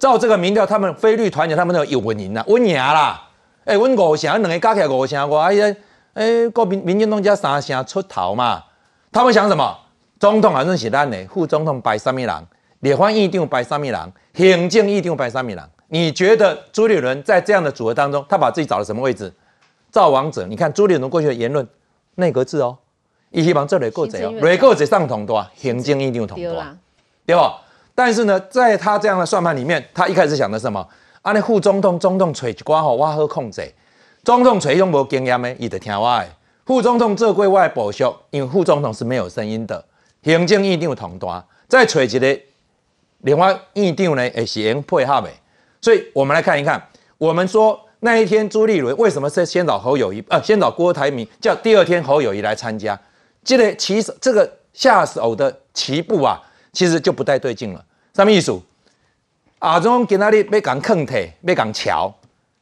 [0.00, 3.22] 照这个民调，他们非绿团结，他们都有稳赢啦，稳赢啦。
[3.64, 5.76] 哎，稳五成，两个加起来五成，我哎
[6.14, 8.64] 哎，国民民进党加三成出头嘛。
[9.12, 9.78] 他们想什么？
[10.18, 12.44] 总统反正是咱的，副总统摆三米郎，
[12.80, 15.68] 立法院长摆三米郎，行政院长摆三米郎。
[15.92, 19.30] 你觉得朱立伦在这样的组合当中，他把自己找了什么位置？
[19.90, 20.46] 造王者。
[20.46, 21.68] 你看朱立伦过去的言论，
[22.14, 22.78] 内阁制哦，
[23.28, 26.64] 一希望这里够贼哦，内阁制上统多，行政院长统多，
[27.26, 27.60] 对吧？
[27.94, 30.80] 但是呢，在他这样的算盘里面，他一开始想的是什么？
[31.20, 33.70] 啊，那副总统、总统吹一寡吼，我好控制。
[34.24, 36.26] 总统吹用无经验的，伊得听我的。
[36.64, 39.84] 副总统做归外补修，因为副总统是没有声音的。
[40.22, 42.40] 行政院长同大，再吹一个
[43.18, 45.28] 另外院长呢，也是用配合的。
[45.82, 46.80] 所以我们来看一看，
[47.18, 52.98] 我们说那一天朱立伦为什么是先找侯友谊，呃，先找郭台铭，叫第二天侯友谊来参加，
[53.44, 56.40] 这个起手这个下手的起步啊，
[56.72, 57.84] 其实就不太对劲了。
[58.14, 58.58] 什么意思？
[59.58, 62.12] 阿中给那里被讲坑腿，被讲桥，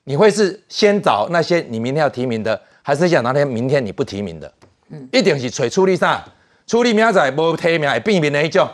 [0.05, 4.51] 你会是先找那些你明天要提名的，还是想那天明天你不提名的？
[4.89, 6.25] 嗯，一定是找处理啥？
[6.67, 8.69] 处理明仔无提名会变面的一种，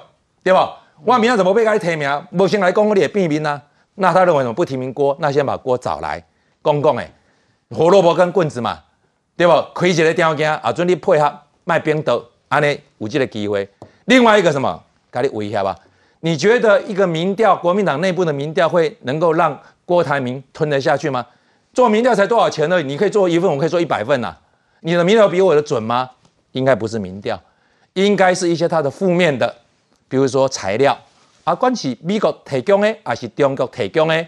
[0.44, 0.58] 对不？
[1.04, 2.26] 我明仔怎么被给你提名？
[2.32, 3.62] 无先来讲我你也变面啊？
[3.96, 5.16] 那他认为什么不提名郭？
[5.20, 6.22] 那先把郭找来，
[6.62, 7.10] 公公诶，
[7.70, 8.78] 胡萝卜跟棍子嘛，
[9.36, 9.52] 对不？
[9.74, 13.68] 开一个条件，啊，准你配合卖冰豆，安尼有这个机会。
[14.04, 15.76] 另外一个什么，给你威胁吧？
[16.20, 21.26] 你觉得一个民调，国民党内部的民调会能够让郭台铭吞得下去吗？
[21.72, 22.82] 做民调才多少钱呢？
[22.82, 24.36] 你可以做一份，我可以做一百份呐。
[24.80, 26.10] 你的民调比我的准吗？
[26.52, 27.38] 应该不是民调，
[27.94, 29.56] 应该是一些他的负面的，
[30.08, 30.96] 比如说材料。
[31.46, 34.26] 啊，管是美国提供的，还是中国提供的，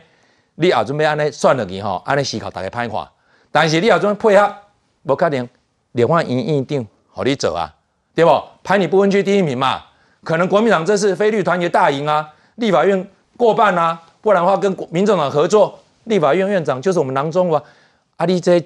[0.54, 3.08] 你也准备安尼算落去吼，安尼思考大家歹看。
[3.50, 4.54] 但是你也准备配合，
[5.02, 5.48] 无可能
[5.92, 7.74] 连换院院长互你做啊，
[8.14, 8.30] 对不？
[8.62, 9.82] 排你不分区第一名嘛，
[10.22, 17.60] 可能国民党这次非律团结大赢啊，立法院过半啊，不然的话跟民众党合作，立法院院长就是我们囊中啊。
[18.16, 18.64] 啊，你这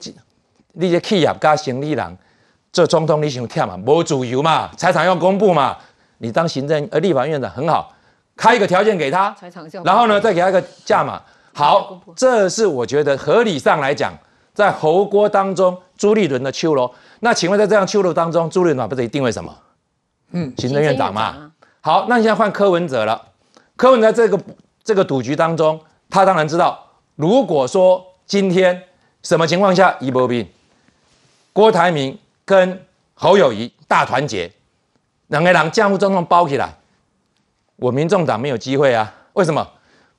[0.72, 2.18] 你这企业加生意人
[2.70, 3.78] 做总统，你想忝嘛？
[3.86, 4.70] 无自由嘛？
[4.76, 5.78] 财产要公布嘛？
[6.18, 7.90] 你当行政呃立法院长很好。
[8.36, 9.34] 开一个条件给他，
[9.84, 11.20] 然后呢，再给他一个价码。
[11.54, 14.12] 好，这是我觉得合理上来讲，
[14.54, 16.90] 在侯锅当中，朱立伦的秋楼。
[17.20, 19.54] 那请问在这样秋楼当中，朱立伦把自己定位什么？
[20.32, 21.52] 嗯，行政院长嘛。
[21.82, 23.20] 好，那你现在换柯文哲了。
[23.76, 24.40] 柯文哲这个
[24.82, 28.82] 这个赌局当中，他当然知道，如果说今天
[29.22, 30.48] 什么情况下，一波兵，
[31.52, 34.50] 郭台铭跟侯友谊大团结，
[35.26, 36.74] 两个人江湖总统包起来。
[37.82, 39.12] 我民众党没有机会啊？
[39.32, 39.66] 为什么？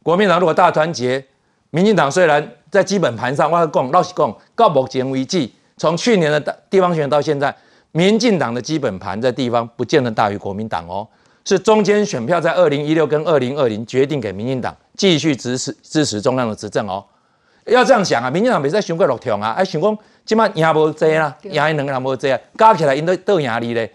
[0.04, 1.26] 国民党如果大团结，
[1.70, 7.56] 民进党虽然在基本盘上，我讲老实讲，到目前为止，从去年的地方选到现在，
[7.94, 11.08] 民进党的基本盘在地方不见得大于国民党哦。
[11.46, 17.06] 是中间选票在二零一六跟二零二零决定给民进党继续支持支持中央的执政哦。
[17.66, 23.90] 要这样想啊，民进党别再选过六条啊，哎，想讲起码赢无济啦，赢两个人无济啊，加起来应该都赢你嘞。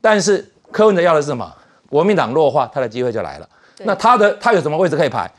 [0.00, 1.54] 但是柯文哲要的是什么？
[1.90, 3.48] 国民党弱化，他的机会就来了。
[3.84, 5.30] 那他的他有什么位置可以排？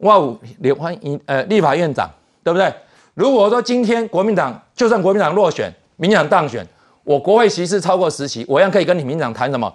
[0.00, 2.10] 哇五联欢迎呃立法院长，
[2.44, 2.70] 对不对？
[3.14, 6.66] 如果说今天国民党就算国民党落选，民进党当选，
[7.04, 9.72] 我国会席次超过十席，我一样可以跟你民进党谈什么？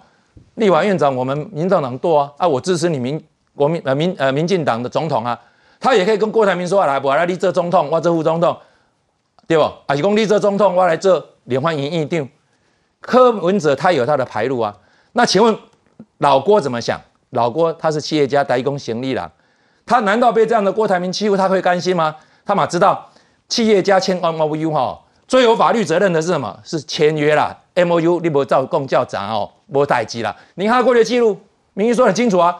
[0.56, 3.20] 立法院长我们民进党多啊，啊我支持你民
[3.56, 5.36] 国民呃民呃民进党的总统啊，
[5.80, 8.56] 他也可以跟郭台铭说来，我来立这总统，我这副总统，
[9.48, 9.64] 对不？
[9.64, 12.28] 啊是讲立这总统，我来这联欢迎议定。
[13.00, 14.76] 柯文哲他有他的牌路啊。
[15.12, 15.56] 那请问
[16.18, 17.00] 老郭怎么想？
[17.30, 19.30] 老郭他是企业家，代工行李啦，
[19.86, 22.14] 他难道被这样的郭台铭欺负，他会甘心吗？
[22.44, 23.10] 他嘛知道
[23.48, 26.58] 企业家签 M O U 哈，最有法律责任的是什么？
[26.62, 30.36] 是签约啦，M O U 你不照公教长哦，无代志啦。
[30.56, 31.40] 你看过去的记录，
[31.72, 32.54] 明明说很清楚啊，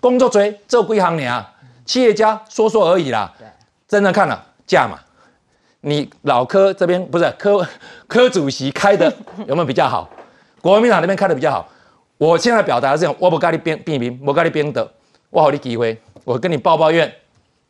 [0.00, 1.52] 工作追做归行你啊，
[1.84, 3.32] 企业家说说而已啦。
[3.86, 4.98] 真的看了价嘛？
[5.82, 7.64] 你老柯这边不是柯
[8.08, 9.12] 柯主席开的
[9.46, 10.08] 有没有比较好？
[10.60, 11.68] 国民党那边开的比较好。
[12.18, 14.86] 我现在表达是这样，我不跟你辩辩明，我跟你辩的，
[15.30, 17.10] 我好你机会，我跟你抱抱怨，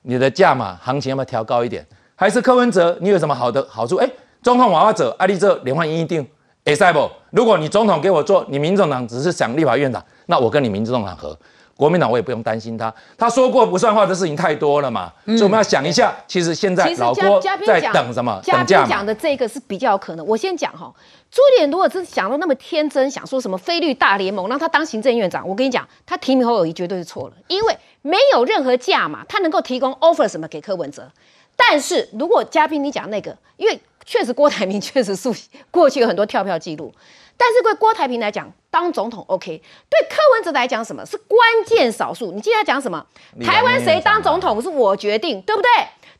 [0.02, 1.86] 你的价码行情要不要调高一点？
[2.16, 3.96] 还是柯文哲，你有什么好的好处？
[3.96, 4.10] 哎，
[4.42, 6.26] 中统娃娃者，阿力这连换一定，
[6.64, 7.08] 哎塞不？
[7.30, 11.38] 如果你总统给我做，你民众党只是想立法院长，那我跟你民众党合。
[11.78, 18.40] 国民党我也不用担心他，他说过不算话的事情太多了嘛，所以我们要想一下，其实现在老郭在等什么？
[18.44, 20.26] 等价讲的这个是比较有可能。
[20.26, 20.92] 我先讲哈，
[21.30, 31.08] 朱点如果真想到那么天真，想说什么菲律大联盟让他当行政院长，我跟你讲，他提名侯友谊绝对是错了，因为没有任何价码，他能够提供 offer 什么给柯文哲。
[31.54, 35.32] 但是如果嘉宾你讲那个，因为确实郭台铭确实是
[35.70, 36.92] 过去有很多跳票记录，
[37.36, 39.60] 但是对郭台铭来讲，当总统 OK，
[39.90, 42.30] 对柯文哲来讲，什么是关键少数？
[42.30, 43.04] 你记得他讲什么？
[43.44, 45.68] 台湾谁当总统是我决定，对不对？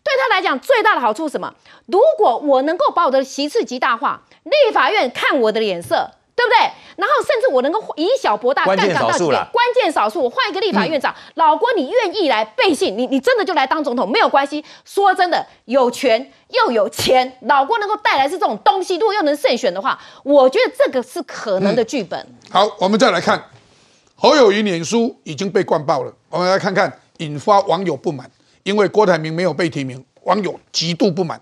[0.03, 1.55] 对他来讲，最大的好处是什么？
[1.87, 6.11] 如果我能够把我的席次极大化，立法院看我的脸色。
[6.39, 6.71] 对不对？
[6.95, 9.45] 然后甚至我能够以小博大，干到几点？
[9.51, 12.97] 关键少数，我换一个立法院长，老郭，你愿意来背信？
[12.97, 14.65] 你你真的就来当总统没有关系。
[14.85, 22.25] 说真的，有权又有钱，老郭能够带来是这种东西，如果又能胜选的话，我觉得这个是可能的剧本。
[22.51, 23.43] 好，我们再来看
[24.15, 28.31] 侯友谊脸书已经被灌爆了，我们来看看引发网友不满，
[28.63, 31.41] 因为郭台铭没有被提名，网友极度不满。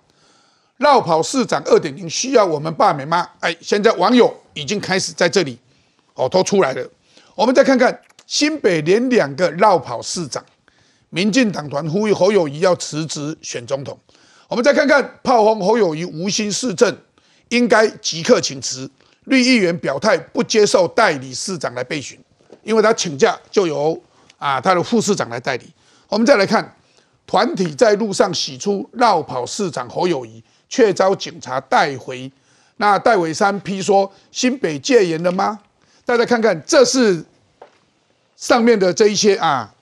[0.79, 3.27] 绕跑市长二点零需要我们罢免吗？
[3.41, 5.59] 哎，现在网友已经开始在这里，
[6.15, 6.87] 哦，都出来了。
[7.35, 10.45] 我们再看看新北连两个绕跑市长，
[11.09, 13.99] 民进党团呼吁侯友谊要辞职选总统。
[14.49, 16.95] 我们再看看炮轰侯友谊无心市政，
[17.49, 18.91] 应该即刻请辞。
[19.25, 22.17] 绿议员表态不接受代理市长来备询，
[22.63, 23.99] 因为他请假就由
[24.37, 25.65] 啊他的副市长来代理。
[26.09, 26.77] 我们再来看
[27.27, 30.45] 团体在路上洗出绕跑市长侯友谊。
[30.77, 32.31] 却遭警察带回。
[32.77, 35.59] 那戴伟山批说新北戒严了吗？
[36.05, 37.25] 大家看看，这是
[38.37, 39.73] 上面的这一些啊，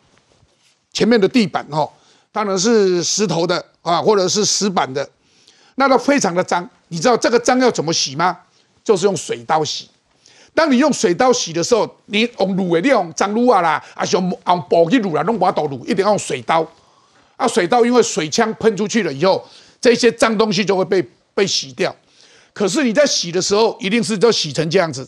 [0.92, 1.90] 前面的地板哦，
[2.30, 5.11] 当然是石头的啊，或者是石板的，
[5.74, 6.70] 那它非常的脏。
[6.86, 8.38] 你知道这个脏要怎么洗吗？
[8.84, 9.90] 就是用水刀洗。
[10.55, 16.64] 当你用水刀洗的时候，你用卤的你用脏卤啊啦，啊用用布去卤啦，弄不到卤，一定要用水刀。
[17.36, 19.45] 啊，水刀因为水枪喷出去了以后。
[19.85, 21.95] 这些脏东西就会被被洗掉，
[22.55, 25.07] 可是你在洗的时候，一定是都洗成这样子。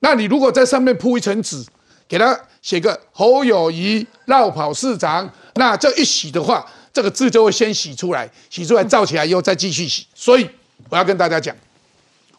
[0.00, 1.64] 那你如果在上面铺一层纸，
[2.08, 10.04] 给他写个侯友谊绕跑市长，那这一洗的话，这个字就会先洗出来，洗出来罩起来以后再继续洗。
[10.12, 10.50] 所以
[10.88, 11.54] 我要跟大家讲，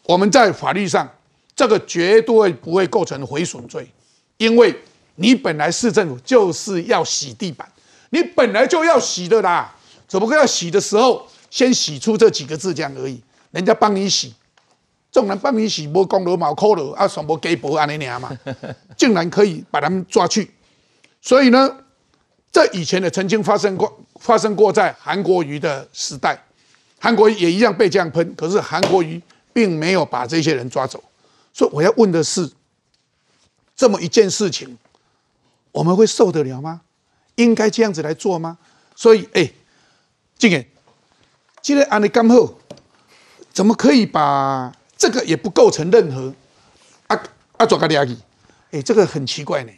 [0.04, 1.10] 我们在法律上
[1.56, 3.90] 这个绝对不会构成毁损罪，
[4.36, 4.78] 因为
[5.14, 7.66] 你本来市政府就是要洗地板，
[8.10, 9.74] 你本来就要洗的啦。
[10.08, 13.22] 只不过要洗的时候，先洗出这几个字这样而已。
[13.50, 14.34] 人家帮你洗，
[15.12, 18.30] 众人帮你洗，无功劳冇扣劳，啊，什么给薄安尼娘嘛，
[18.96, 20.50] 竟然可以把他们抓去。
[21.20, 21.76] 所以呢，
[22.50, 26.42] 这以前的曾经发生过，发生过在韩国瑜的时代，
[26.98, 29.20] 韩国瑜也一样被这样喷，可是韩国瑜
[29.52, 31.02] 并没有把这些人抓走。
[31.52, 32.50] 所以我要问的是，
[33.76, 34.78] 这么一件事情，
[35.72, 36.82] 我们会受得了吗？
[37.36, 38.56] 应该这样子来做吗？
[38.94, 39.50] 所以，哎。
[40.38, 40.64] 这个，
[41.60, 42.54] 既然安尼刚好，
[43.50, 46.32] 怎么可以把这个也不构成任何
[47.08, 47.20] 啊
[47.56, 48.16] 啊抓个利益？
[48.70, 49.72] 哎，这个很奇怪呢。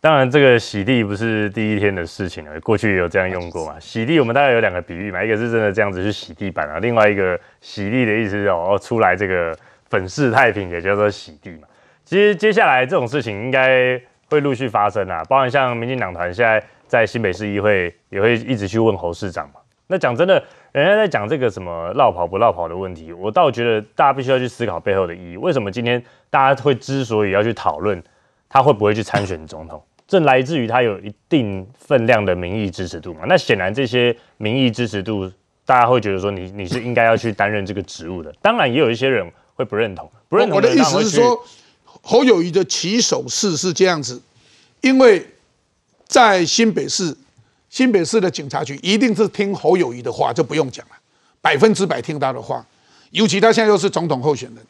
[0.00, 3.80] 当然，这个洗地不是第一天的事情了，过去有这样用过嘛？
[3.80, 9.56] 洗地我们大概有两个比喻嘛，一个是真的这样子去洗地板啊，另外一个洗地的意思是哦出来这个
[9.88, 11.66] 粉饰太平，也叫做洗地嘛。
[12.04, 19.54] 其实接下来这种事情应该会陆续发生啊，包含像民进党团现在在新北市议会也会一直去问侯市长嘛。
[19.86, 25.36] 那讲真的，人家在讲这个什么绕跑不绕跑的问题，我倒觉得大家必须要去思考背后的意义。
[25.36, 28.02] 为什么今天大家会之所以要去讨论
[28.48, 33.24] 他会不会去参选总统，这来自于他有一定分量的民意支持度嘛？
[33.28, 35.30] 那显然这些民意支持度，
[35.66, 38.32] 大家会觉得说你你是应该要去担任这个职务的。
[38.40, 40.56] 当然也有一些人会不认同，不认同。
[40.56, 41.38] 我的意思是说，
[42.00, 44.22] 侯友谊的起手式是这样子，
[44.80, 45.26] 因为
[46.06, 47.14] 在新北市。
[47.74, 50.92] 新北市的警察局一定是听侯友谊的话，就不用讲了，
[51.40, 52.64] 百分之百听他的话。
[53.10, 54.64] 尤其他现在又是总统候选人，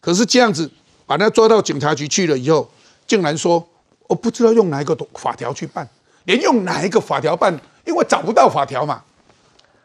[0.00, 0.70] 可是这样子
[1.04, 2.66] 把他抓到警察局去了以后，
[3.06, 3.62] 竟然说
[4.06, 5.86] 我不知道用哪一个法条去办，
[6.24, 7.54] 连用哪一个法条办，
[7.84, 9.02] 因为找不到法条嘛。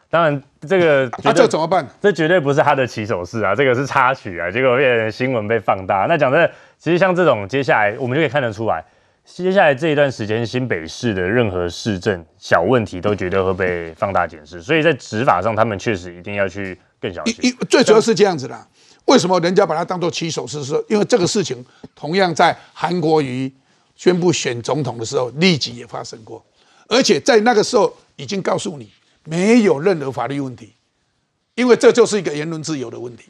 [0.08, 1.86] 当然，这个啊，这怎么办？
[2.00, 6.06] 这绝对不是他的起手式啊，这个是插曲啊，结果变成新闻被放大。
[6.08, 8.82] 那讲真的，其实像这种，接下来我们就可以看得出来。
[9.24, 17.56] 接下来这一段时间，新北市的任何市政小问题都绝对会被放大检视，所以在执法上，他们确实一定要去更小心。
[17.70, 18.68] 最主要是这样子的，
[19.06, 20.62] 为什么人家把它当做起手式？
[20.62, 21.64] 是因为这个事情
[21.94, 23.50] 同样在韩国瑜
[23.96, 26.44] 宣布选总统的时候，立即也发生过，
[26.88, 28.90] 而且在那个时候已经告诉你
[29.24, 30.74] 没有任何法律问题，
[31.54, 33.24] 因为这就是一个言论自由的问题，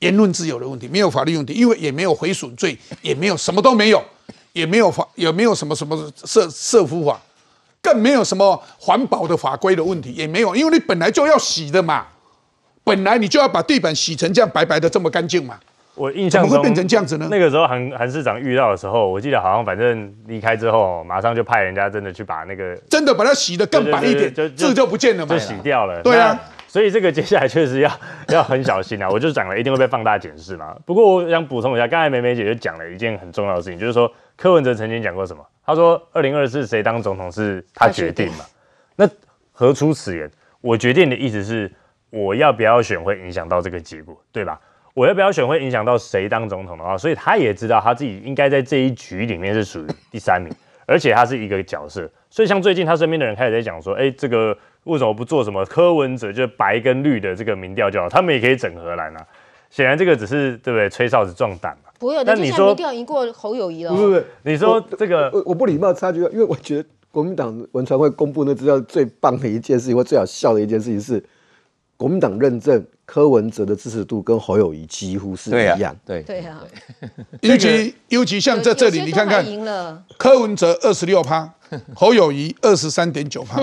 [0.00, 4.04] 言论自由的问题没有法律问题，因为也没有毁损罪，也没有什么都没有。
[4.52, 7.20] 也没有法，也没有什么什么设设伏法，
[7.82, 12.06] 更没有什么环保的法规的问题，也没有，因为你本来就要洗的嘛，
[12.84, 15.58] 本来你就要把地板洗成这样白白的这么干净嘛。
[15.96, 17.28] 我印象中怎么会变成这样子呢？
[17.30, 26.00] 那个时候韩韩市长遇到的时候，我记得好像反正离开之后，马上就派人家真的去把那个真的把它洗得更白一点，字就不见了嘛，就洗掉了。
[26.00, 26.38] 对啊，
[26.70, 27.90] 所以这个接下来确实要
[28.32, 29.08] 要很小心啊。
[29.10, 30.76] 我就讲了，一定会被放大检视嘛。
[30.86, 35.44] 不过我想补充一下，刚才梅梅姐就讲了一件很重要的事情，就是说柯文哲曾经讲过什么？
[35.66, 38.44] 他说二零二四谁当总统是他决定嘛。
[38.94, 39.08] 那
[39.50, 40.30] 何出此言？
[40.60, 41.68] 我决定的意思是，
[42.10, 44.60] 我要不要选会影响到这个结果，对吧？
[44.94, 50.52] 我要不要选会影响到谁当总统的话，所以他也知道他自己应该在这一局里面是属于第三名，
[50.90, 52.10] 而且他是一个角色。
[52.28, 59.20] 所以像最近他身边的人开始在讲说，哎，这个为什么不做什么柯文哲就白跟绿的这个民调就好，他们也可以整合来呢？
[59.70, 60.90] 显然这个只是对不对？
[60.90, 61.90] 吹哨子壮胆嘛。
[61.98, 63.92] 不有，但你说民调赢过侯友谊了。
[63.92, 71.22] 不不不，你说这个我不礼貌插句，因为我觉得国民党文传会公布那资料最棒的一件事情，或最好笑的一件事情是。
[72.00, 76.22] 国民党认证柯文哲的支持度跟侯友谊几乎是一样，对。
[76.22, 76.64] 对啊，
[77.42, 79.44] 尤其尤其像在这里，你看看，
[80.16, 81.52] 柯文哲二十六趴，
[81.94, 83.62] 侯友谊二十三点九趴，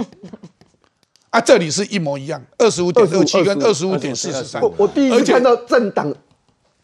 [1.32, 4.62] 啊，这里是一模一样，二十五点六七跟二十五点四十三。
[4.62, 6.14] 我我第一次看到政党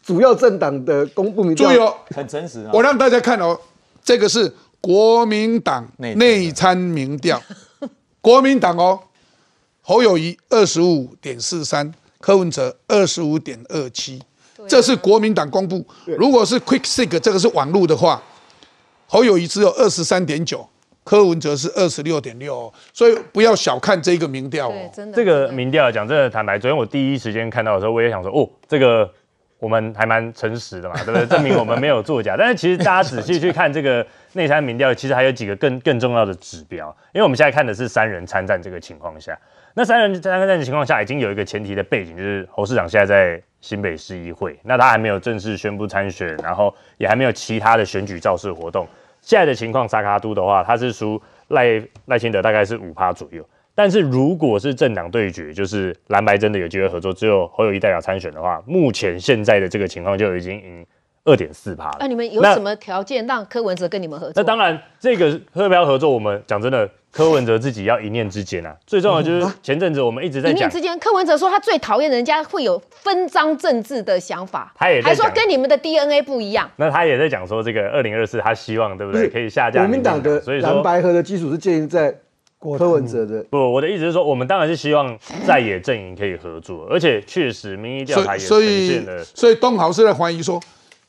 [0.01, 2.67] 主要政党的公布民调，注意哦，很真实。
[2.73, 3.55] 我让大家看哦，
[4.03, 4.51] 这个是
[4.81, 7.39] 国民党内参民调，
[8.21, 8.99] 国民党哦。
[9.85, 14.21] 侯友谊二十五点四三，柯文哲二十五点二七，
[14.65, 15.85] 这是国民党公布。
[16.17, 18.23] 如果是 Quick Seek 这个是网路的话，
[19.07, 20.65] 侯友谊只有二十三点九，
[21.03, 24.89] 柯文哲是二十六点六，所以不要小看这个民调哦。
[25.13, 29.11] 这个民调讲真的坦白，昨天我第一时间看到的时候，我也想说，哦，这个
[29.59, 31.25] 我们还蛮诚实的嘛，对不对？
[31.27, 32.37] 证明我们没有作假。
[32.37, 39.37] 但是其实大家仔细去看这个内参民调，其实还有几个更更重要的指标，因为我们现在看的是三人参战这个情况下。
[39.75, 48.87] 那三人三个战的情况下，已经有一个前提的背景，就是侯市长现在在新北市议会，那他还没有正式宣布参选，然后也还没有其他的选举造势活动。
[49.21, 53.43] 现在的情况，萨卡都的话，他是输赖赖清德大概是五趴左右。
[53.73, 60.85] 但是如果是政党对决，就是蓝白真的有机会合作，只有侯友谊代表参选的话，目前现在的这个情况就已经赢
[61.25, 61.97] 二点四趴了。
[61.99, 64.33] 那你们有什么条件让柯文哲跟你们合作？
[64.35, 66.89] 那当然，这个要不要合作，我们讲真的。
[67.13, 76.67] 柯文哲自己要一念之间啊，最重要就是前阵子我们一直在讲，一念之间，柯文哲说他最讨厌人家会有分赃政治的想法，他也还说跟你们的 DNA 不一样。
[76.77, 82.11] 那他也在讲说，这个二零二四他希望对不对可以下架国民党的，所以说蓝白河的基础是建立在
[82.59, 83.45] 柯文哲的。
[83.51, 85.15] 不，我的意思是说，我们当然是希望
[85.45, 89.23] 在野阵营可以合作，而且确实民意调查也呈现了。
[89.23, 90.59] 所以东豪是在怀疑说，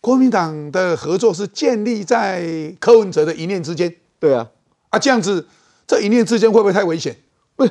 [0.04, 3.90] 国民党的合作是建立在柯文哲的一念之间。
[4.20, 4.50] 对啊，
[4.90, 5.46] 啊这样子。
[5.86, 7.14] 这一念之间会不会太危险？
[7.56, 7.70] 不是，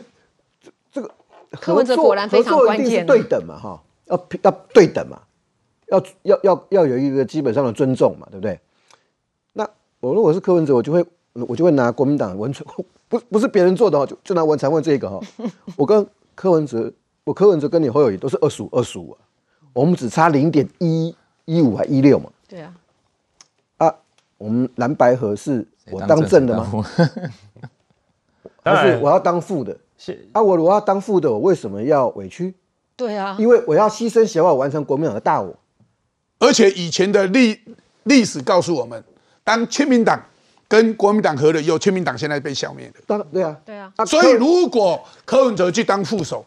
[0.92, 1.12] 这个
[1.60, 5.20] 柯文哲果然非常关键，对等嘛，哈，要要对等嘛，
[5.88, 8.60] 要要要要有一个基本上的尊重嘛，对不对？
[9.54, 9.68] 那
[10.00, 11.04] 我如果是柯文哲，我就会
[11.34, 12.64] 我就会拿国民党文传，
[13.10, 15.20] 不不是别人做的哦，就就拿文才问这个哈，
[15.76, 16.06] 我跟
[16.36, 19.18] 柯文哲，我柯文哲跟你侯友谊都是二十五二十五啊，
[19.74, 21.16] 我们只差零点一
[21.46, 22.74] 一五还一六嘛，对啊，
[23.78, 23.96] 啊，
[24.38, 26.86] 我们蓝白河是我当正的吗？
[28.64, 32.54] 但 是我要当副的，是啊，我我要当副的，我为什么要委屈？
[32.96, 35.54] 对啊，因为我要牺牲小我完成国民党的大我。
[36.40, 37.60] 而且以前的历
[38.04, 39.04] 历史告诉我们，
[39.44, 40.22] 当亲民党
[40.68, 42.94] 跟国民党合了以后，亲民党现在被消灭了。
[43.08, 43.92] 当对啊，对啊。
[44.06, 46.46] 所以如果柯文哲去当副手，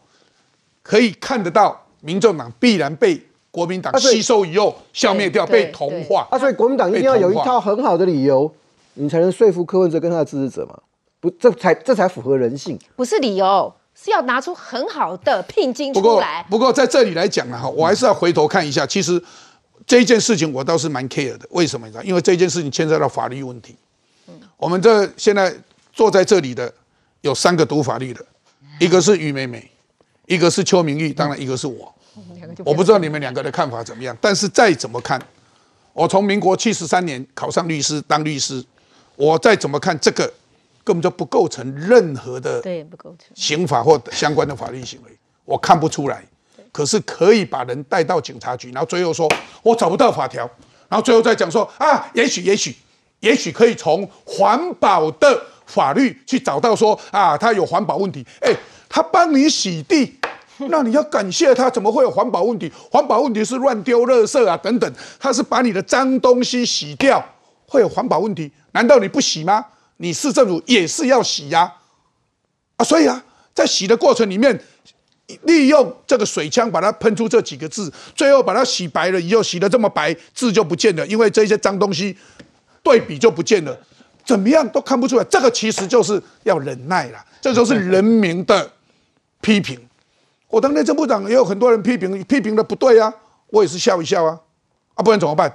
[0.83, 3.26] 可以看得到，民众党必然被
[3.57, 6.29] 国民党吸收以后消灭掉，被同化。
[6.31, 8.53] 啊，所以国民党一定要有一套很好的理由，
[8.93, 10.79] 你才能说服柯文哲跟他的支持者嘛。
[11.21, 12.79] 不，这才这才符合人性。
[12.97, 16.45] 不是理由，是要拿出很好的聘金出来。
[16.51, 18.87] 不过在这里来讲呢，哈，我还是要回头看一下。
[18.87, 19.19] 其实
[19.87, 21.49] 这一件事情我倒是蛮 care 的。
[21.53, 21.87] 为什么？
[21.87, 22.05] 你知道？
[22.05, 23.75] 因为这件事情牵涉到法律问题。
[24.29, 25.51] 嗯，我们这现在
[25.95, 26.71] 坐在这里的
[27.23, 28.23] 有三个读法律的，
[28.79, 29.71] 一个是于美美，
[30.27, 31.91] 一个是邱明玉，当然一个是我。
[32.65, 34.17] 我不知道你们两个的看法怎么样。
[34.21, 35.21] 但是再怎么看，
[35.93, 38.65] 我从民国七十三年考上律师当律师，
[39.17, 40.33] 我再怎么看这个。
[40.85, 45.11] 根本就不构成任何的对不构成刑法或相关的法律行为，
[45.45, 46.23] 我看不出来。
[46.71, 49.29] 可是可以把人带到警察局，然后最后说
[49.65, 50.49] 我找不到法条，
[50.89, 52.73] 然后最后再讲说啊，也许也许
[53.19, 58.25] 也许可以从环保的法律去找到说啊，他有环保问题。
[58.41, 58.55] 哎，
[58.89, 60.17] 他帮你洗地，
[60.69, 62.73] 那你要感谢他，怎么会有环保问题？
[62.91, 67.25] 环保问题是乱丢垃圾啊等等，他是把你的脏东西洗掉，
[67.67, 68.51] 会有环保问题？
[68.73, 69.65] 难道你不洗吗？
[69.99, 71.73] 你市政府也是要洗呀，
[72.77, 74.59] 啊，所以啊，在洗的过程里面，
[75.43, 82.17] 利用这个水枪把它喷出这几个字，最后把它洗白了以后，洗的这么白，字就不见了，因为这些脏东西
[82.83, 83.79] 对比就不见了，
[84.25, 85.25] 怎么样都看不出来。
[85.25, 88.71] 这个其实就是要忍耐了，这就是人民的
[89.41, 89.86] 批评。
[90.49, 93.13] 我当内政部长也有很多人批评，批评的不对啊，
[93.49, 94.41] 我也是笑一笑啊，
[94.95, 95.53] 啊，不然怎么办？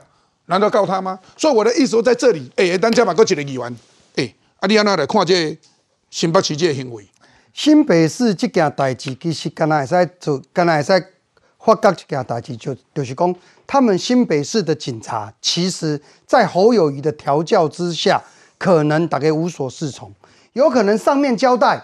[0.47, 1.17] 难道告他吗？
[1.37, 3.75] 所以我的意思在这里，哎，单家把过几个议员，
[4.15, 5.57] 哎，啊，你安那来看这
[6.09, 7.07] 新北市这个行为？
[7.53, 11.07] 新北市这件代志，其实刚才会使做，刚才会使
[11.57, 13.35] 发觉这件代志，就就是讲，
[13.65, 18.21] 他们新北市的警察，其实在侯友谊的调教之下，
[18.57, 20.13] 可能大概无所适从，
[20.53, 21.81] 有可能上面交代，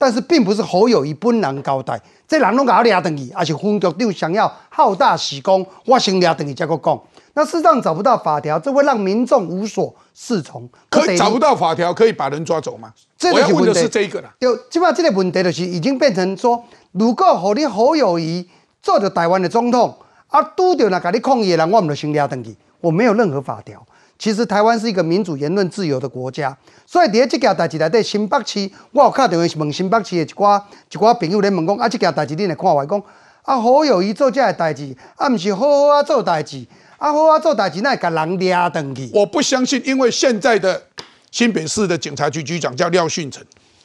[0.00, 6.98] 但是并不是侯友谊本人交代，这人拢甲我抓等去，而是分局长想要好大喜功，我先抓等去再个讲。
[7.34, 10.66] 那事实上找不到法条，这会让民众无所适从。
[10.88, 12.90] 可以找不到法条，可以把人抓走吗？
[13.30, 14.34] 我要问的是这个啦。
[14.40, 18.48] 就基本上这个问题就是已经变成说，如果和你侯友谊
[18.82, 19.94] 做着台湾的总统，
[20.28, 22.56] 啊，拄着那甲你抗议的人，我们就先抓登去。
[22.80, 23.86] 我没有任何法条。
[24.20, 26.54] 其实台湾是一个民主、言论自由的国家，
[26.86, 33.02] 所以伫这件代志内底，新北市我有打电话问新北市的一寡一寡朋友咧问讲，啊，这件代志你来看外讲，
[33.42, 36.66] 啊，好友谊做这个代志，啊，毋是好好啊做代志。
[36.98, 39.08] 啊，好啊，做代志那甲人抓登去。
[39.14, 40.82] 我不相信，因为现在的
[41.30, 43.42] 新北市的警察局局长叫廖训成，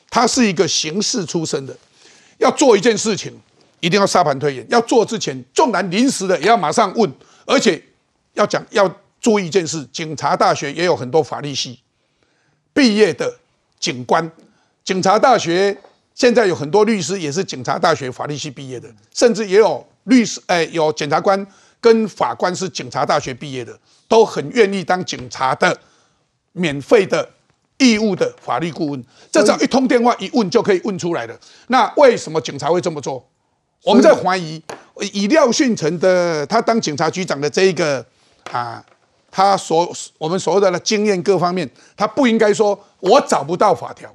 [0.09, 1.73] 他是一个刑事出身的，
[2.39, 3.31] 要做一件事情，
[3.79, 4.65] 一定要沙盘推演。
[4.69, 7.09] 要做之前，纵然临时的，也要马上问。
[7.45, 7.81] 而且
[8.33, 8.93] 要讲要
[9.25, 11.79] 注意一件事，警察大学也有很多法律系
[12.75, 13.35] 毕业的
[13.79, 14.31] 警官，
[14.83, 15.75] 警察大学
[16.13, 21.43] 现在有很多律师也是警察大学法律系毕业的，甚至也有律师，哎，有检察官。
[21.81, 23.75] 跟法官是警察大学毕业的，
[24.07, 25.75] 都很愿意当警察的
[26.51, 27.27] 免费的
[27.77, 29.03] 义务的法律顾问。
[29.31, 31.39] 这只要一通电话一问就可以问出来的。
[31.69, 33.27] 那为什么警察会这么做？
[33.83, 34.61] 我们在怀疑，
[35.13, 38.05] 以廖训成的他当警察局长的这一个
[38.51, 38.83] 啊，
[39.35, 44.09] 他所我们所有的经验各方面，他不应该说我找不到法条，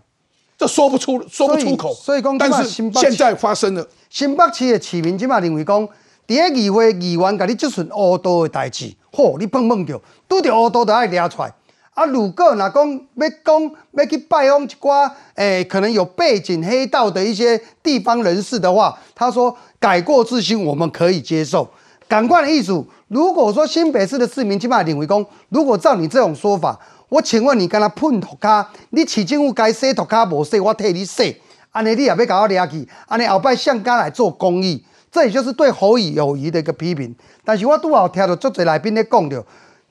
[0.57, 1.93] 这说不出说不出口。
[1.93, 5.87] 所以讲，但是现在发生了，新北市的市民起码认为讲。
[6.27, 11.53] 第一议会议员甲你即顺乌道的代志，嚯，你碰碰着，拄着乌道就爱抓出来。
[11.93, 21.69] 啊，如果若讲要讲要去拜访一寡诶，可能有背景黑道的一些地方人士的话，他说改过自新，我们可以接受。
[22.11, 26.77] 赶快的意思，如果说新北市的市民起码领为公，如果照你这种说法，
[27.09, 31.37] 我请问你，跟他碰涂卡，你市政府该洗头卡无洗，我替你洗，
[31.71, 34.83] 安尼你也要甲我抓去，安尼后摆向家来做公益。
[35.13, 39.45] 这也就是对侯友谊的一个批评，但是我拄好听到足侪来宾咧讲着，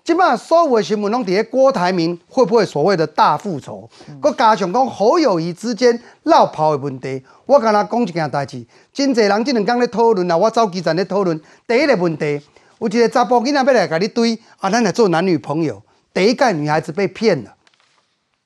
[0.04, 3.88] 即摆所有的新闻拢伫咧郭台铭会不会所谓的大复仇，
[4.20, 7.24] 佮加上讲侯友谊之间闹跑的问题。
[7.46, 11.40] 我跟他讲一件代志，真侪人即两天咧讨论啊，我走基层咧讨论。
[11.68, 12.42] 第一个问题，
[12.80, 15.82] 有一个查甫囡仔要来甲你追，啊，咱来做男女朋友。
[16.14, 17.54] 第一个女孩子被骗了，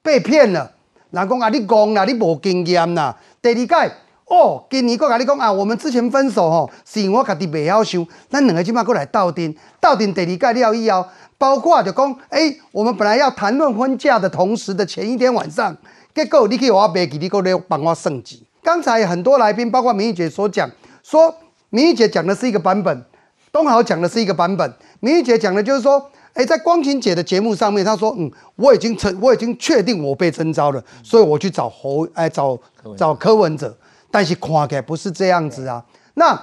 [0.01, 0.71] 被骗了，
[1.11, 3.17] 人讲啊，你戆啦，你无经验啦。
[3.41, 3.91] 第二个。
[4.25, 11.05] 哦，今年我甲你讲啊，我们之前分手吼，是因为我家己袂晓想，咱两个即摆过来斗阵，斗阵第二届了以后，
[11.43, 15.75] 包括就讲，哎，我们本来要谈论婚嫁的同时的前一天晚上，
[16.15, 18.47] 结果你去我买记，你过来帮我升级。
[18.63, 20.71] 刚才很多来宾，包括明玉姐所讲，
[21.03, 21.35] 说
[21.69, 23.03] 明玉姐讲的是一个版本，
[23.51, 32.57] 东豪讲的是一个版本，明玉姐讲的就是说，哎，在光晴姐的节目上面，她说，嗯，我已经成，我已经确定我被征召了，所以我去找侯，哎，找
[32.97, 33.75] 找柯文哲。
[34.09, 35.83] 但是看起来不是这样子啊。
[36.13, 36.41] 那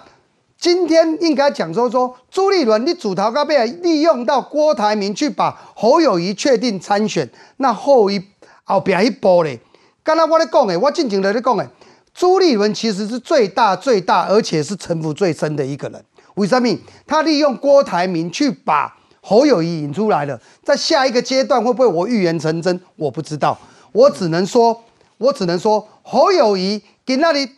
[0.60, 8.22] 今天应该讲说说朱立伦，你主头该被利用到郭台铭去把侯友谊确定参选，那后一
[8.64, 9.58] 后边一波嘞。
[10.02, 11.66] 刚才我在讲诶，我进前在咧讲诶，
[12.12, 16.04] 朱立伦其实是最大最大，而且是城府最深的一个人。
[16.34, 16.78] 为什么？
[17.06, 20.38] 他利用郭台铭去把侯友谊引出来了。
[20.62, 22.78] 在下一个阶段会不会我预言成真？
[22.96, 23.58] 我不知道。
[23.92, 24.82] 我只能说，
[25.16, 27.48] 我只能说侯友谊给那里。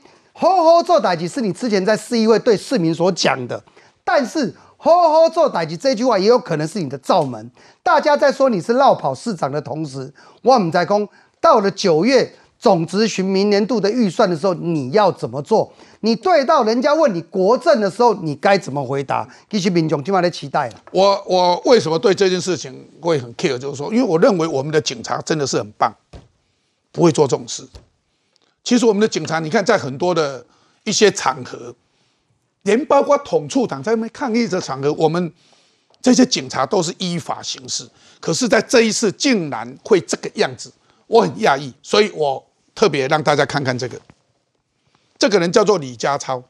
[0.42, 3.62] 好好做代志是你之前在市议会对市民所讲的，
[4.02, 7.48] 但是好好做代志这句话也有可能是你的罩门。
[7.80, 10.12] 大家在说你是绕跑市长的同时，
[10.42, 11.08] 我们在讲
[11.40, 15.72] 到了九月总执行明年度的预算的时候，你要怎么做？
[16.00, 19.24] 你对到人家问你国政的时候，你该怎么回答？
[19.48, 20.74] 其实民众今晚在期待了。
[20.90, 23.56] 我我为什么对这件事情会很 care？
[23.56, 25.94] 就是说，因为我认为我们的警察真的是很棒，
[26.90, 27.64] 不会做这种事。
[28.64, 30.44] 其实我们的警察，你看，在很多的
[30.84, 31.74] 一些场合，
[32.62, 35.32] 连包括统促党在那抗议的场合，我们
[36.00, 37.88] 这些警察都是依法行事。
[38.20, 40.72] 可是，在这一次竟然会这个样子，
[41.08, 41.72] 我很讶异。
[41.82, 42.44] 所以我
[42.74, 44.00] 特别让大家看看这个，
[45.18, 46.42] 这个人叫做李家超，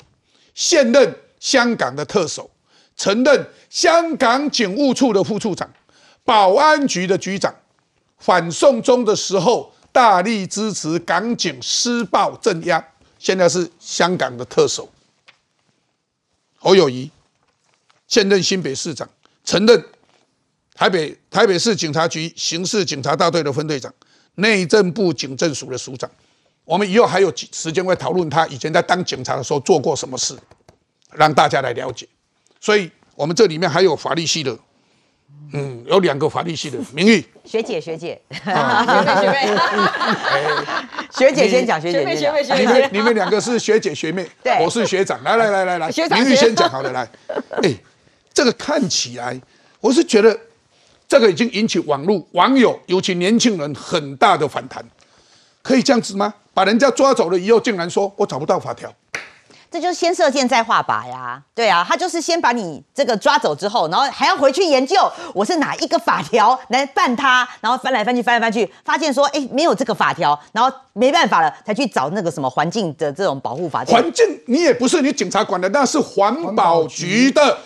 [0.55, 2.51] 现任香港的特首，
[2.95, 5.71] 曾任香港警务处的副处长、
[6.25, 7.55] 保安局的局长，
[8.19, 12.83] 反送中的时候大力支持港警施暴镇压，
[13.19, 14.91] 现在是香港的特首。
[16.59, 17.11] 侯友谊，
[18.09, 19.09] 现任新北市长，
[19.45, 19.85] 曾任
[20.75, 23.93] 台北台北市警察局刑事警察大队的分队长，
[24.37, 26.11] 内政部警政署的署长。
[26.65, 30.39] 我们以后还有时间会讨论他以前在当警察的时候做过什么事，
[31.11, 32.09] 让大家来了解。
[32.61, 34.57] 所以，我们这里面还有法律系的，
[35.55, 38.55] 嗯，有两个法律系的 名誉学姐学姐，学妹
[39.21, 39.57] 学妹，
[41.11, 45.23] 学姐先讲，学姐学妹学妹你们你们两个是学姐学妹，对我是学长。
[45.23, 47.09] 来来来来来，学长名誉先讲好了，来，
[47.63, 47.75] 哎，
[48.33, 49.39] 这个看起来，
[49.81, 50.39] 我是觉得
[51.07, 54.83] 这个已经引起网络网友，尤其年轻人很大的反弹。
[55.61, 56.33] 可以这样子吗？
[56.55, 58.93] 把人家抓走了以后，竟然说我找不到法条。
[59.73, 73.83] 这就是先射箭再画靶呀，对啊，他就是先把你这个抓走之后，然后还要回去研究我是哪一个法条来办他，然后翻来翻去翻来翻去，发现说哎没有这个法条，然后没办法了，才去找那个什么环境的这种保护法。
[73.87, 77.57] 环境你也不是你警察管的，那是环保局的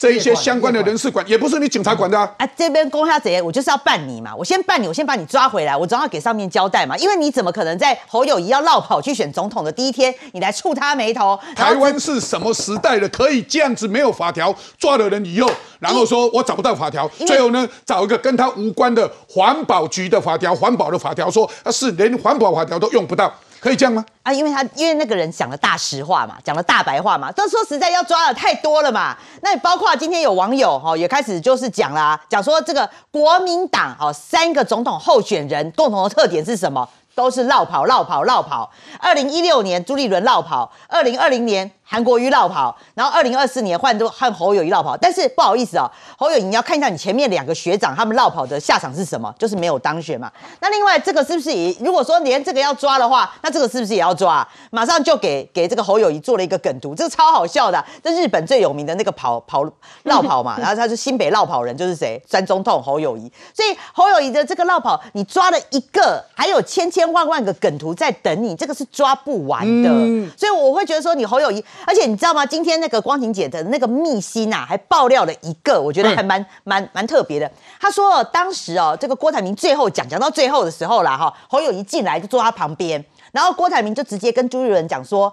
[0.00, 2.34] 这一些相关的人事管，也不是你警察管的啊。
[2.38, 11.38] 啊，这边公下贼，我就是要办你嘛，我先办你，我先把你抓回来，我总要给上面交代嘛，因为你怎么可能在侯友谊要绕跑去选总统的第一天，你来触他眉头？
[11.54, 13.06] 台湾是什么时代的？
[13.10, 23.30] 可以这样子没有法条抓了人以后，然后说我找不到法条，最后呢找一个跟他无关的环保局的法条，环保的法条说啊是连环保法条都用不到，
[23.60, 24.04] 可以这样吗？
[24.22, 29.14] 啊，因为他因为那个人讲了大实话嘛，讲了大白话嘛，都说实在要抓的太多了嘛。
[29.42, 36.88] 那包括今天有网友哈、也开始就是讲啦，讲说这个国民党哦三个总统候选人共同的特点是什么？
[37.14, 38.70] 都是绕跑、绕跑、绕跑。
[38.98, 44.96] 二零一六年朱立伦绕跑，二零二零年韩国瑜绕跑，然后二零二四年换都换侯友谊绕跑。
[44.96, 50.30] 但是不好意思哦，侯友谊你要看一下你前面两个学长他们绕跑的下场是什么，就是没有当选嘛。
[50.60, 54.48] 那另外这个是不是也如果说连这个要抓的话，那这个是不是也要抓、啊？
[54.70, 59.64] 马上就给给这个侯友谊做了一个梗图，这个超好笑的啊、这日本最有名的那个跑跑
[60.04, 62.22] 绕跑嘛， 然后他是新北绕跑人，就是谁？
[62.28, 63.32] 三总统侯友谊。
[63.52, 69.90] 所以侯友谊的这个绕跑，你抓了一个，还有千千万万个梗图在等你，这个是抓不完的。
[70.36, 72.44] 所以我会觉得说，你侯友谊，而且你知道吗？
[72.44, 77.50] 今天那个光庭姐的那个秘辛啊，还爆料了一个，我觉得还蛮蛮蛮特别的。
[77.80, 85.32] 他说哦，当时哦，这个郭台铭最后讲讲到最后的时候啦，哈，侯友谊进来就坐他旁边，然后郭台铭就直接跟朱立伦讲说。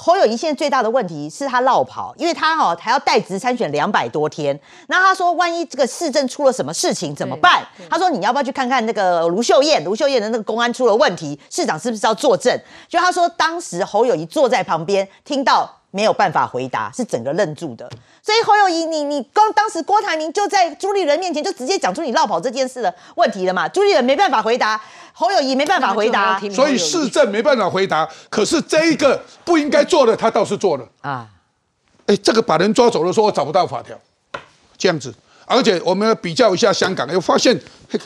[0.00, 4.56] 侯友谊现在最大的问题是他落跑，因为他哦还要代职参选两百多天。
[4.86, 7.66] 那他说，万一这个市政出了什么事情怎么办？
[7.90, 9.82] 他说你要不要去看看那个卢秀燕？
[9.82, 12.56] 卢秀燕的那个公安出了问题，市长是不是要作证？
[12.86, 17.90] 就他说，当时侯友谊坐在旁边，听到没有办法回答，是整个愣住的。
[18.22, 23.66] 所以侯友谊，你你刚当时郭台铭就在朱立伦面前就直接讲出你绕跑这件事的问题了嘛？
[23.68, 24.80] 朱立伦没办法回答，
[25.12, 31.26] 侯友谊没办法回答，所以市政没办法回答，可是这一个不应该做的，他倒是做了啊。
[32.06, 33.98] 哎，这个把人抓走了，说我找不到法条，
[34.76, 35.14] 这样子，
[35.46, 37.58] 而且我们要比较一下香港，又发现
[37.90, 37.98] 嘿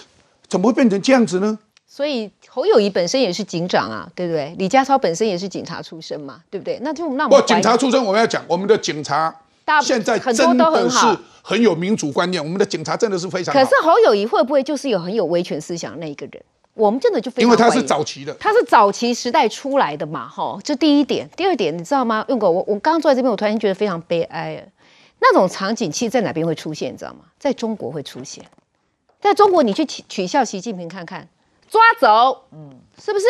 [0.48, 1.58] 怎么会变成这样子呢？
[1.94, 4.54] 所以侯友谊本身也是警长啊，对不对？
[4.56, 6.78] 李家超本身也是警察出身嘛，对不对？
[6.80, 13.60] 那就那我不，警察出身，我们要讲我们的警察大现在很多真的都很好是很有民主观念，我们的警察真的是非常好。
[13.60, 16.42] 可是侯友谊会不会就是有很有威权思想那一个人？
[16.72, 21.28] 我们真的就非常因为他是早期的，他是早期时代出来的嘛，哈，这第一点。
[21.36, 22.24] 第二点，你知道吗？
[22.28, 24.64] 用过我我刚刚坐在这边，我突然觉得非常悲哀啊。
[25.20, 26.90] 那种场景其实在哪边会出现？
[26.90, 27.26] 你知道吗？
[27.38, 28.42] 在中国会出现。
[29.20, 31.28] 在中国，你去取取笑习近平看看，
[31.72, 32.70] 抓走，嗯，
[33.02, 33.24] 是不是？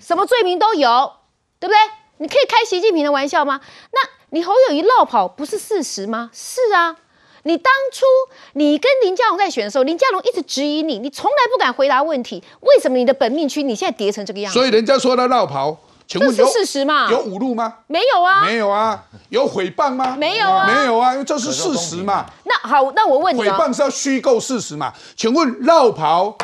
[0.00, 1.12] 什么罪名都有，
[1.60, 1.76] 对不对？
[2.16, 3.60] 你可以开习近平的玩笑吗？
[3.92, 6.30] 那你侯友谊绕跑不是事实吗？
[6.32, 6.96] 是啊。
[7.42, 8.06] 你当初
[8.54, 14.58] 你跟林佳龙在选的时候，林佳龙一直质疑你，你从来不敢回答问题，为什么你的本命区你现在跌成这个样子？
[14.58, 15.76] 所以人家说他绕跑，
[16.06, 17.10] 请问有这是事实吗？
[17.10, 17.80] 有侮辱吗？
[17.86, 20.16] 没有啊，没有啊，有诽谤吗？
[20.16, 22.24] 没有啊没有啊，因为这是事实嘛。
[22.44, 24.94] 那好，那我问你、哦，诽谤是要虚构事实嘛？
[25.14, 26.38] 请问绕跑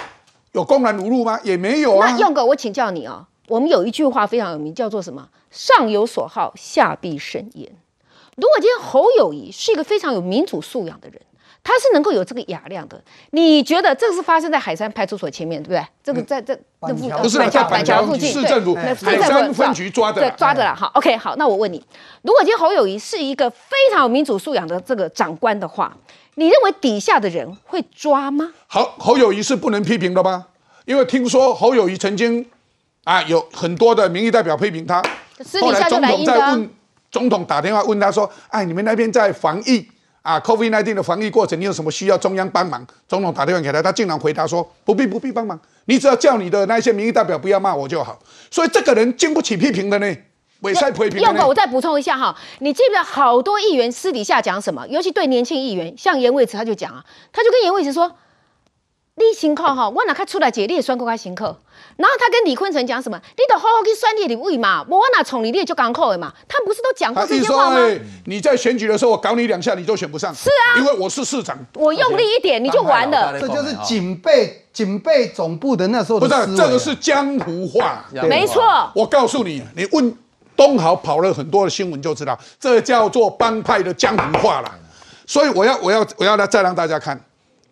[0.53, 1.39] 有公然侮辱吗？
[1.45, 2.19] 也没有啊那。
[2.19, 5.29] 用哥，我请教你哦，我们有一句话非常有名，叫做什么？
[5.51, 7.71] 上有所好，下必甚焉。
[8.37, 11.21] 如果今天侯友谊是一个非常有民主素养的人，
[11.63, 13.01] 他是能够有这个雅量的。
[13.31, 15.87] 你觉得这个是发生在海山派出所前面，对不对？
[16.03, 20.75] 这个在这那附不是在板桥附近，市政府对海山分局抓的抓的了。
[20.75, 21.85] 好，OK，好，那我问你，
[22.23, 25.95] 如果今天侯友谊是一个非常有民主素养的这个长官的话，
[26.37, 28.53] 你认为底下的人会抓吗？
[28.67, 30.47] 好，侯友谊是不能批评的吗？
[30.87, 32.45] 因为听说侯友谊曾经
[33.05, 35.03] 啊有很多的民意代表批评他，
[35.45, 36.71] 私底下就来后来总统阴的啊在问
[37.11, 39.87] 总统打电话问他说：“哎，你们那边在防疫
[40.23, 48.19] 啊，COVID-19 的防疫过程，你有什么需要中央帮忙？”总统打电话给他，他竟然回答说：“不必，不必帮忙，你只要叫你的那些民意代表不要骂我就好。”
[48.51, 50.17] 所以这个人经不起批评的呢。
[50.61, 51.21] 委赛批评。
[51.21, 54.87] 要不我再补充一下哈，你记不记得好多议员私底下讲什么？
[54.89, 57.03] 尤其对年轻议员，像严卫慈他就讲啊，
[57.33, 58.13] 他就跟严卫慈说。
[59.21, 61.45] 你辛苦哈，我哪看出来姐，你也算过他辛苦。
[61.97, 63.21] 然后他跟李坤城讲什么？
[63.37, 66.33] 你得好好去算你的位嘛，我哪宠你，你也就刚扣的嘛。
[66.49, 67.79] 他不是都讲过这些话吗？
[68.25, 70.35] 你在选举的时候，我搞你两下，你都选不上。
[70.35, 73.39] 是啊，因为我是市长，我用力一点，你就完了。
[73.39, 78.03] 这就是警备警备总部的那时候不是，这个是江湖话。
[78.29, 80.17] 没错，我告诉你，你问
[80.57, 84.73] 东豪跑了很多的新闻就知道，这叫做帮派的江湖话了。
[85.27, 87.21] 所以我要我要我要来再让大家看。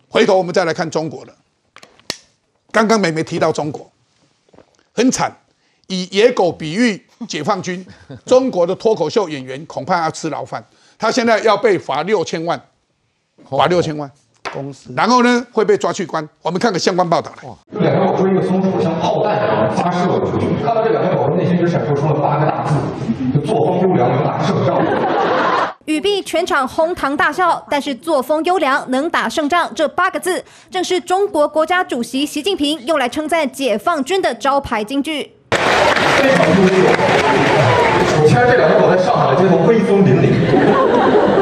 [0.09, 1.33] 回头我们再来看中国的。
[2.71, 3.91] 刚刚美美提到中国
[4.95, 5.33] 很惨，
[5.87, 7.85] 以野狗比喻解放军，
[8.27, 10.65] 中国的脱口秀演员恐怕要吃牢饭。
[10.99, 12.61] 他现在要被罚六千万，
[13.49, 14.11] 罚六千万
[14.53, 16.27] 公司，然后呢会被抓去关。
[16.43, 17.49] 我们看个相关报道来。
[17.73, 22.75] 这两条狗说一个松鼠像炮弹一样发射了出去，看到这两条狗的内心只闪烁出了八个大字：
[23.47, 24.79] 作风优良，能打胜仗。
[25.89, 27.67] 语毕，全场哄堂大笑。
[27.71, 35.33] 但是作风优良、能打胜仗这八个字，正是中国国家主席习近平用来称赞解放军的招牌金句。
[35.51, 36.75] 非常优秀，
[38.21, 41.38] 手牵这两天我在上海的街头威风凛凛。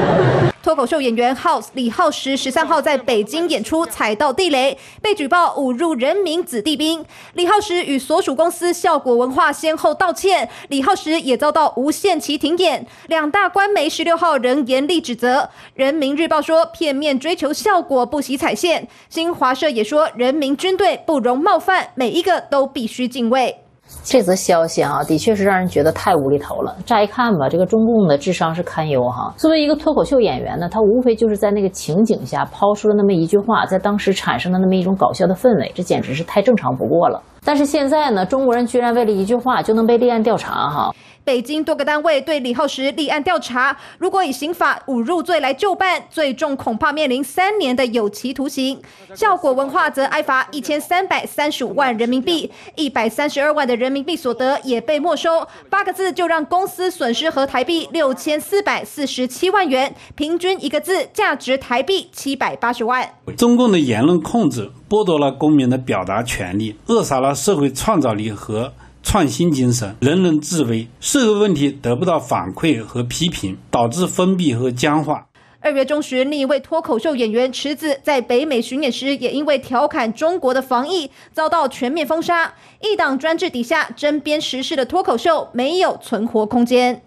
[0.67, 7.05] 脱口秀演员 House 李浩石十三号在北京演出踩到地雷，被举报侮辱人民子弟兵。
[7.35, 12.85] 李浩石与所属公司效果文化先后道歉，李浩石也遭到无限期停演。
[13.07, 15.51] 两大官媒十六号仍严厉指责。
[15.75, 18.89] 人民日报说片面追求效果不惜踩线。
[19.09, 23.66] 新华社也说人民军队不容冒犯，每一个都必须敬畏。
[24.03, 26.77] 这则消息啊，的确是让人觉得太无厘头了。
[26.85, 29.33] 乍一看吧，这个中共的智商是堪忧哈。
[29.37, 37.21] 作为一个脱口秀演员呢，他无非就是在那个情景下抛出了那么一句话，在当时产生了那么一种搞笑的氛围，这简直是太正常不过了。
[37.45, 40.93] 但是现在呢，中国人居然为了一句话就能被立案调查哈。
[41.27, 48.81] 北京多个单位对李浩石立案调查，如果以刑法侮辱罪来就办，最重恐怕面临三年的有期徒刑。
[49.13, 55.45] 效果文化则挨罚一千三百三十五万人民币，一百三十二万的人民币所得也被没收。
[55.69, 63.15] 八个字就让公司损失和台币六千四百四十七万元，平均一个字价值台币七百八十万。
[63.37, 68.73] 中共的言论控制剥夺了公民的表达权利，扼杀了社会创造力和。
[69.07, 75.29] 创新精神，人人自危，社会问题得不到反馈和批评，导致封闭和僵化。
[75.61, 82.53] 二月中旬，另一位脱口秀演员池子在北美巡演时，也因为调侃中国的防疫，遭到全面封杀。
[82.81, 87.01] 一党专制底下，针砭时事的脱口秀没有存活空间。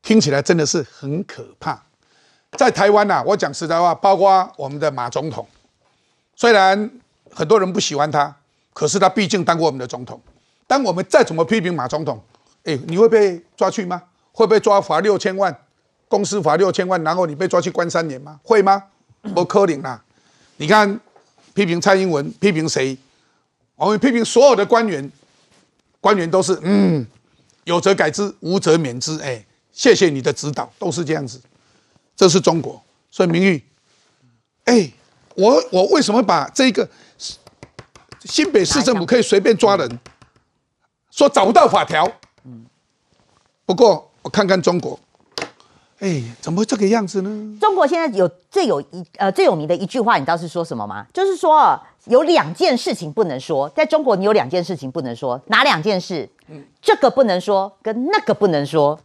[0.00, 1.82] 听起来真的是很可怕。
[2.52, 5.46] 在台湾呐，我讲实在话，包括我们的马总统，
[6.34, 6.90] 虽然
[7.30, 8.36] 很多人不喜欢他，
[8.72, 10.18] 可是他毕竟当过我们的总统。
[10.72, 12.18] 当我们再怎么批评马总统，
[12.64, 14.02] 哎，你会被抓去吗？
[14.32, 15.54] 会被抓罚六千万，
[16.08, 18.40] 公司罚六千万，然后你被抓去关三年吗？
[18.42, 18.82] 会吗？
[19.34, 20.02] 不可能啦！
[20.56, 20.98] 你看，
[21.52, 22.96] 批评蔡英文，批评谁？
[23.76, 25.12] 我们批评所有的官员，
[26.00, 27.06] 官员都是嗯，
[27.64, 29.20] 有则改之，无则免之。
[29.20, 31.38] 哎，谢谢你的指导，都是这样子。
[32.16, 33.62] 这是中国，所以名誉。
[34.64, 34.90] 哎，
[35.34, 36.88] 我我为什么把这个
[38.24, 39.98] 新北市政府可以随便抓人？
[41.12, 42.10] 说找不到法条，
[42.44, 42.64] 嗯，
[43.66, 44.98] 不过我看看中国，
[45.98, 47.58] 哎，怎么这个样子呢？
[47.60, 51.06] 中国现在有最有一呃最有名的一句话，你知道是说什么吗？
[51.12, 56.26] 就是说有两件事情不能说，在中国你有两件事情不能说，哪两件事？
[56.48, 58.98] 嗯，这个不能说，跟那个不能说，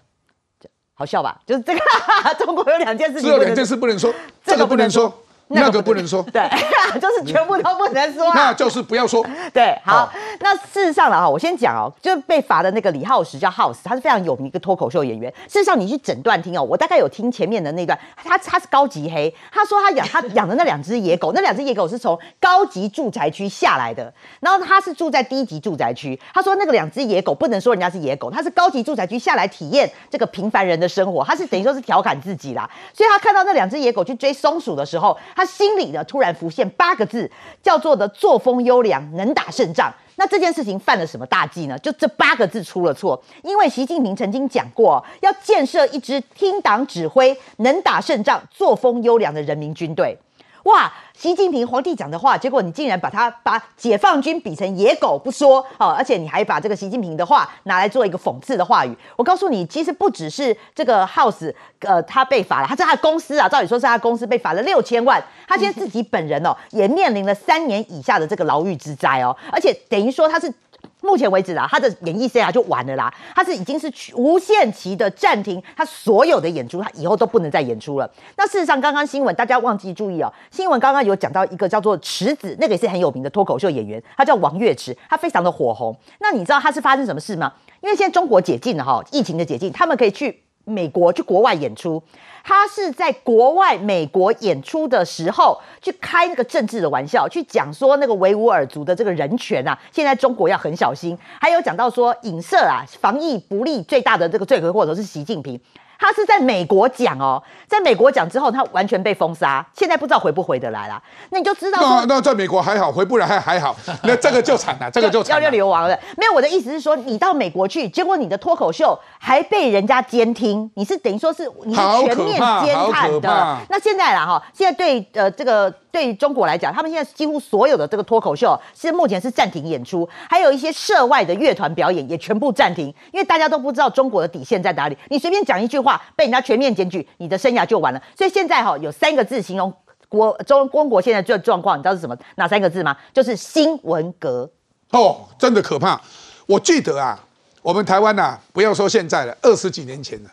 [0.94, 1.42] 好笑吧？
[1.46, 1.80] 就是这个，
[2.44, 4.14] 中国有两件事情，只有两件事不能说，
[4.46, 5.14] 这个不能说。
[5.50, 6.50] 那个不能说，对，
[7.00, 9.26] 就是全部都不能说，那就是不要说。
[9.54, 15.34] 对，好，那事实上了哈，我先讲哦，就是被罚的那个李浩石叫 House，他是非常有名一个脱口秀演员。
[15.48, 26.20] 事实上，你去整段听哦，我大概有听前面的那段，他他是高级黑，他说他养他养的那两只野狗，那两只野狗是从高级住宅区下来的，然后他是住在低级住宅区。
[26.34, 32.70] 他说那个两只野狗不能说人家是野狗，他是高级住宅区下来体验这个平凡人的生活，他是等于说是调侃自己啦。
[32.94, 35.18] 所以他看到那两只野狗去追松鼠的时候。
[35.38, 37.30] 他心里呢突然浮现八个字，
[37.62, 39.94] 叫做的作风优良，能打胜仗。
[40.16, 41.78] 那这件事情犯了什么大忌呢？
[41.78, 43.22] 就这八个字出了错。
[43.44, 50.18] 因为习近平曾经讲过，要建设一支听党指挥、能打胜仗、作风优良的人民军队。
[50.64, 58.96] 哇，习近平皇帝讲的话，结果你竟然把他把解放军比成野狗不说哦，而且你还把这个习近平的话拿来做一个讽刺的话语。
[59.16, 70.54] 我告诉你，其实不只是这个 House，呃，他被罚了，他是他公司啊，照理说是他公司被罚了六千万，他现在自己本人哦，也面临了三年以下的这个牢狱之灾哦，而且等于说他是。
[71.02, 73.14] 目前为止啊，他的演艺生涯就完了啦。
[73.36, 78.10] 他是已经是无限期的暂停他所有的演出，他以后都不能再演出了。
[78.36, 85.96] 那事实上，刚刚新闻大家忘记注意哦，新闻刚刚有讲到一个叫做池子，那个也是很有名的脱口秀演员，他叫王月池，他非常的火红。
[86.20, 87.54] 那你知道他是发生什么事吗？
[87.82, 92.02] 因为现在中国解禁了哈，疫情的解禁，他们可以去美国去国外演出。
[92.48, 101.18] 他是在国外美国演出的时候去开那个政治的玩笑，去讲说那个维吾尔族的这个人权啊，现在中国要很小心。
[101.42, 105.60] 还有讲到说影射啊，防疫不利最大的这个罪魁祸首是习近平。
[106.00, 111.02] 他是在美国讲哦，在美国讲之后，他完全被封杀，现在不知道回不回得来啦。
[111.30, 115.98] 那你就知道，那那在美国还好，回不来还还好，那这个就惨了， 这个就要要流亡了。
[116.18, 123.58] 没有，我的意思是说，你到美国去，结果你的脱口秀还被人家监听，你是等于说是你是全面监看的。
[123.70, 125.74] 那现在啦哈，现在对呃这个。
[125.98, 134.96] 对于中国来讲，他们现在几乎所有的这个脱口秀是目前是暂停演出，还有一些涉外的乐团表演也全部暂停，因为大家都不知道中国的底线在哪里。
[135.10, 138.00] 你随便讲一句话，被人家全面检举，你的生涯就完了。
[138.16, 139.74] 所以现在哈有三个字形容
[140.08, 142.16] 国中中国现在这状况，你知道是什么？
[142.36, 142.96] 哪三个字吗？
[143.12, 144.48] 就是新闻革。
[144.92, 146.00] 哦，真的可怕。
[146.46, 147.20] 我记得啊，
[147.64, 150.30] 我们台湾呐，不要说现在了，二十几年前了，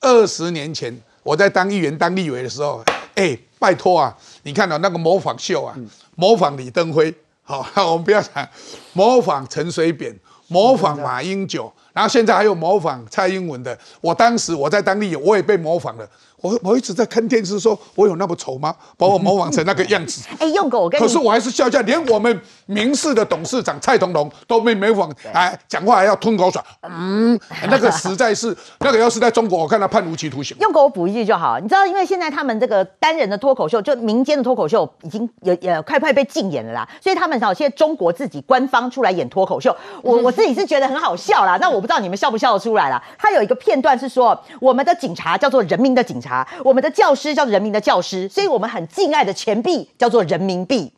[0.00, 2.82] 二十年前我在当议员、当立委的时候，
[3.16, 3.36] 哎。
[3.56, 4.14] 拜托啊！
[4.44, 5.76] 你看到那个模仿秀啊，
[6.14, 8.48] 模仿李登辉，好， 我们不要讲
[8.92, 10.16] 模仿陈水扁，
[10.48, 13.76] 模仿马英九，然后现在还有模仿蔡英文的。
[14.00, 16.08] 我当时我在当地，我也被模仿了。
[16.44, 18.74] 我我一直在看电视，说我有那么丑吗？
[18.98, 20.28] 把我模仿成那个样子。
[20.38, 21.02] 哎，用狗，我跟你。
[21.02, 26.60] 可是我还是笑笑，连我们明视的董事长蔡同龙都没模仿，哎，讲话还要吞口水。
[26.82, 27.40] 嗯，
[27.70, 30.54] 那个实在是，那个要是在中国，我看他判无期徒刑。
[30.60, 31.58] 用狗，我补一句就好。
[31.58, 36.86] 你知道，因为现在他们这个单人的脱口秀，就民间的脱口秀，已经有也快快被禁演了啦。
[37.00, 41.56] 所以他们好，现在中国自己官方出来演脱口秀，我 我自己是觉得很好笑啦。
[41.58, 43.02] 那我不知道你们笑不笑得出来啦。
[43.16, 46.33] 他有一个片段是说，我们的警察叫做人民的警察，
[46.64, 50.92] 我们的教师叫做人民的教师，所以我们很敬爱的钱币叫做人民币。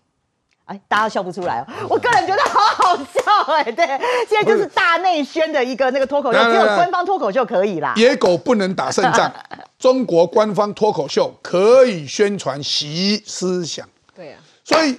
[0.66, 1.66] 哎，大家笑不出来哦。
[1.88, 3.86] 我个人觉得好好笑哎，对，
[4.28, 7.92] 现在就是大内宣的一个那个脱口秀，只有官方脱口秀可以啦。
[7.96, 9.32] 野狗不能打胜仗，
[9.78, 13.88] 中国官方脱口秀可以宣传习思想。
[14.14, 14.98] 对啊，所以。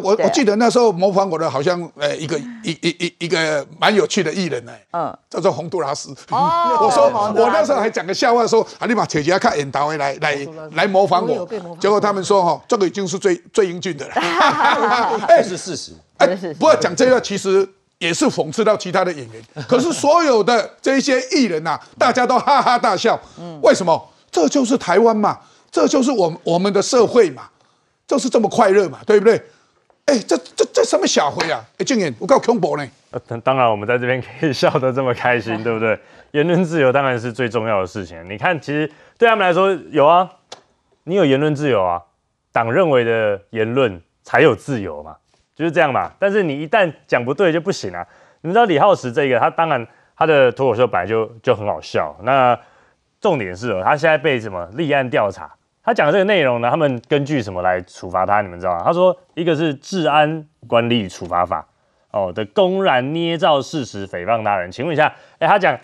[0.00, 6.10] 我我记得那时候模仿我的好像呃一个一一一一个蛮有趣的艺人呢，嗯，叫做洪都拉斯。
[6.30, 10.38] 哦， 我说我那时候还讲个笑话说，啊，你把姐姐看演导回来 来
[10.72, 11.46] 来模仿我，
[11.80, 14.14] 结果他们说哈，这个已经是最最英俊的了。
[15.28, 15.92] 哎，是事实。
[16.18, 16.26] 哎，
[16.58, 17.68] 不过讲这个其实
[17.98, 19.42] 也是讽刺到其他的演员。
[19.68, 23.18] 可是所有的这些艺人呐，大家都哈哈大笑。
[23.38, 24.10] 嗯，为什么？
[24.30, 25.38] 这就是台湾嘛，
[25.70, 27.44] 这就是我我们的社会嘛，
[28.06, 29.40] 就是这么快乐嘛，对不对？
[30.06, 31.60] 哎，这这这什么小灰啊？
[31.78, 32.88] 哎，静言，我够恐怖呢。
[33.26, 35.98] 当当然，我们在这边可以笑得这么开心， 对不对？
[36.30, 38.24] 言论自由当然是最重要的事情。
[38.28, 40.30] 你看，其实对他们来说有啊，
[41.04, 42.00] 你有言论自由啊，
[42.52, 45.16] 党认为的言论才有自由嘛，
[45.56, 46.12] 就是这样嘛。
[46.20, 48.06] 但是你一旦讲不对就不行啊。
[48.42, 49.84] 你知道李浩石这个，他当然
[50.16, 52.14] 他的脱口秀本来就就很好笑。
[52.22, 52.56] 那
[53.20, 55.52] 重点是哦，他现在被什么立案调查？
[55.86, 58.42] 他讲的这个内容呢，他们根据什么来处罚他？
[58.42, 58.82] 你们知道吗？
[58.84, 61.64] 他说，一个是治安管理处罚法
[62.10, 64.72] 哦的公然捏造事实诽谤他人。
[64.72, 65.78] 请问一下，哎，他讲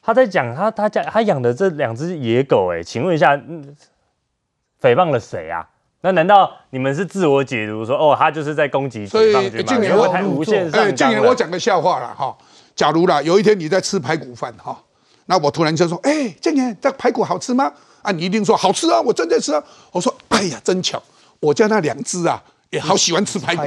[0.00, 5.68] 他在讲他他讲他养的这两只野狗，哎，请问一下，诽谤了谁啊？
[6.02, 9.64] 那难道你们是自我解读说，哦，他就是在攻击解放军吗？
[9.66, 12.38] 今年我无限上今年我讲个笑话了哈。
[12.76, 14.84] 假如啦，有一天你在吃排骨饭哈，
[15.26, 17.72] 那我突然就说，哎，静年这排骨好吃吗？
[18.02, 19.00] 啊，你一定说好吃啊！
[19.00, 19.62] 我正在吃啊！
[19.92, 21.02] 我说，哎呀，真巧，
[21.40, 23.62] 我家那两只啊，也好喜欢吃排骨。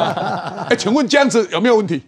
[0.68, 2.02] 哎，请问这样子有没有问题？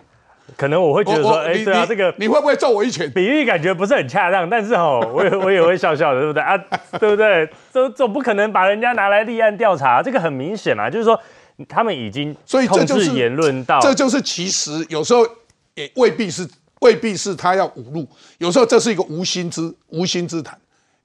[0.57, 3.11] 可能我会觉得说，哎，对啊，这个你会不会揍我一拳？
[3.11, 6.57] 比喻感觉不是很恰当，但是哦，我也我也会笑笑的，对不对啊？
[7.01, 7.51] 对不对？
[7.73, 11.21] 总总不可能把人家拿来立案调查，这个很明显嘛，就是说
[11.69, 15.27] 他们已经所以这就是言论到，这就是其实有时候
[15.75, 16.49] 也未必是
[16.81, 18.07] 未必是他要侮辱，
[18.39, 20.57] 有时候这是一个无心之无心之谈。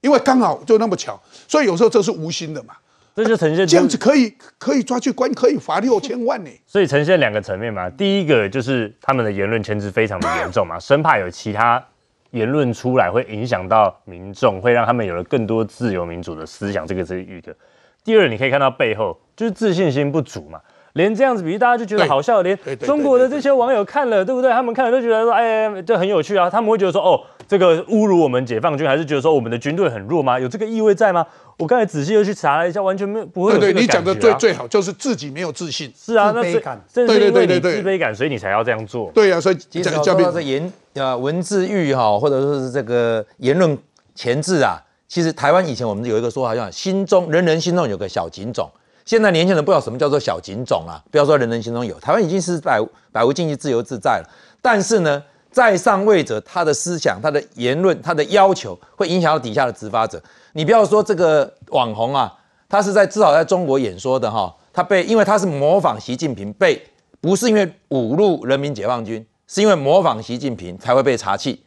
[0.02, 2.74] 因为刚好就那么巧，所以有时候这是无心的嘛。
[3.14, 6.50] 这就呈现这样子可以可以抓去关，可以罚六千万呢。
[6.66, 7.90] 所以呈现两个层面嘛。
[7.90, 11.82] 第一个就是他们的言论牵制非常的严重嘛， 生怕有其他
[12.30, 17.54] 言论出来会影响到民众，会让他们有了更多自由民主的思想，这个是一个。
[18.02, 20.58] 第二，你可以看到背后就是自信心不足嘛。
[20.94, 22.42] 连这样子比喻，大家就觉得好笑。
[22.42, 24.50] 连中国的这些网友看了，对不对？
[24.52, 26.50] 他们看了都觉得说，哎，这很有趣啊。
[26.50, 27.20] 他们会觉得说，哦，
[27.52, 30.40] 这个侮辱我们解放军，还是觉得说我们的军队很弱吗？
[30.40, 31.26] 有这个意味在吗？
[31.58, 35.92] 我刚才仔细又去查了一下，完全没有，不会有对对，你讲的最最好就是自己没有自信。
[35.94, 36.82] 是啊，自卑感。
[36.94, 39.10] 对对对对对，自卑感，所以你才要这样做。
[39.12, 43.76] 对啊，所以其实说到这言啊文字狱哈，或者说是这个言论
[44.14, 48.66] 前置啊，其实台湾以前我们有一个说法叫心中人人心中有个小警种。
[49.04, 50.96] 现在年轻人不知道什么叫做小警种啊！
[51.10, 52.80] 不要说人人心中有，台湾已经是百
[53.10, 54.30] 百无禁忌、自由自在了。
[54.62, 55.20] 但是呢，
[55.52, 60.20] 在上位者他的思想、他的言论、他的要求，会影响到底下的执法者。
[60.54, 62.32] 你不要说这个网红啊，
[62.68, 66.82] 他是在至少在中国演说的哈，他被因为他是模仿习近平，被
[67.20, 71.62] 不是因为侮辱人民解放军，是因为模仿习近平才会被查气。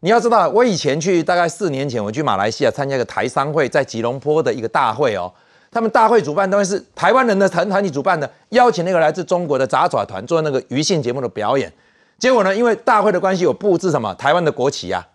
[0.00, 5.32] 你要知道，我以前去大概四年前，我去马来西亚参加一个台商会，在吉隆坡的一个大会哦。
[5.70, 11.72] 他们大会主办单位是台湾人的团团体主办的，邀请那个来自中国的杂耍团做那个娱性节目的表演。
[12.18, 15.06] 结果呢，因为大会的关系，有布置什么台湾的国旗啊、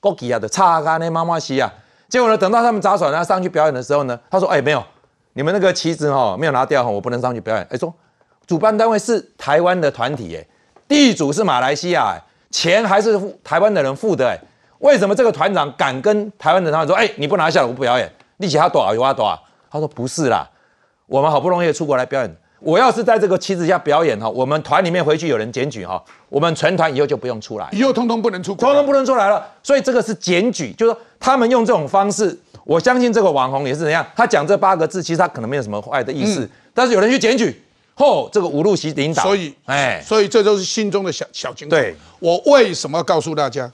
[0.00, 1.72] 国旗啊的叉嘎那妈妈旗啊。
[2.08, 4.82] 结果呢，等到他们杂耍团上去表演的时候呢，他说：“哎，没有，
[5.34, 7.92] 你们那个旗子哈没有拿掉哈，我不能上去表演。”哎，说
[8.46, 10.46] 主办单位是台湾的团体，哎，
[10.86, 12.16] 地主是马来西亚，
[12.50, 14.38] 钱还是台湾的人付的，哎，
[14.78, 19.36] 为什么这个团长敢跟台湾的团长说：“哎，你不拿下，我不表演，利息他多少有啊多少？”
[19.68, 20.48] 他说不是啦，
[21.06, 29.46] 我们好不容易出国来表演，我要是在这个旗子下表演哈，我们团里面回去有人检举哈，我们全团以后就不用出来，以后通通不能出，通通不能出来了。
[29.62, 37.62] 所以这个是检举，就是说他们用这种方式，我相信这个网红也是怎样，他讲这八个字，其实他可能没有什么坏的意思，但是有人去检举，
[37.94, 43.70] 嚯，这个五路席领导，所以哎，所以这都是心中的小小警对，我为什么要告诉大家，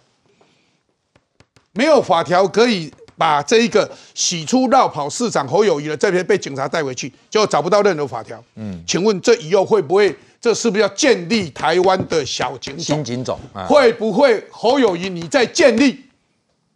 [1.73, 2.93] 没有法条可以。
[3.23, 8.43] 把这一个洗出绕跑市长侯友谊的这边被警察带回去，就找不到任何法条。
[8.57, 10.13] 嗯，请问这以后会不会？
[10.41, 12.85] 这是不是要建立台湾的小警种？
[12.85, 16.05] 新警种会不会侯友谊你在建立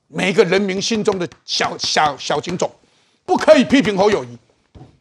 [0.07, 2.71] 每个人民心中的小小小警种？
[3.25, 4.39] 不可以批评侯友谊，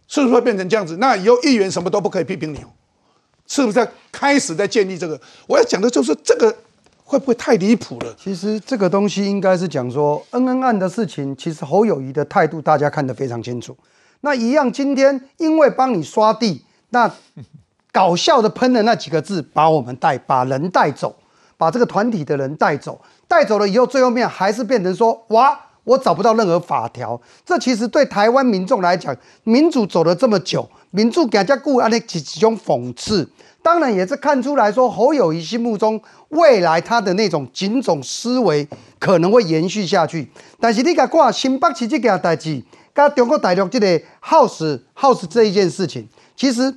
[0.07, 0.97] 是不是会变成这样子？
[0.97, 2.69] 那以后议员什么都不可以批评你哦？
[3.45, 5.21] 是不是在开始在建立这个？
[5.45, 6.57] 我要讲的就是这个。
[7.07, 8.13] 会不会太离谱了？
[8.17, 13.77] 其实这个东西应该是讲说恩恩案的事情，其实侯友谊的态度大家看得非常清楚。
[14.21, 17.09] 那一样，今天因为帮你刷地，那
[17.91, 21.15] 搞笑的喷了那几个字，把我们带把人带走，
[21.57, 27.19] 把这个团体的人带走，带走了以后，最后面还是变成说哇，我找不到任何法条。
[27.45, 33.29] 这其实对台湾民众来讲，民主走了这么久，民主更加固安的几几种讽刺。
[33.63, 38.67] 当然也是看出来说，侯友谊心目中未来他的那种警种思维
[38.99, 40.29] 可能会延续下去。
[40.59, 42.61] 但是你甲看新北市这件代志，
[42.93, 46.75] 跟中国大陆这个 house house 这一件事情，其实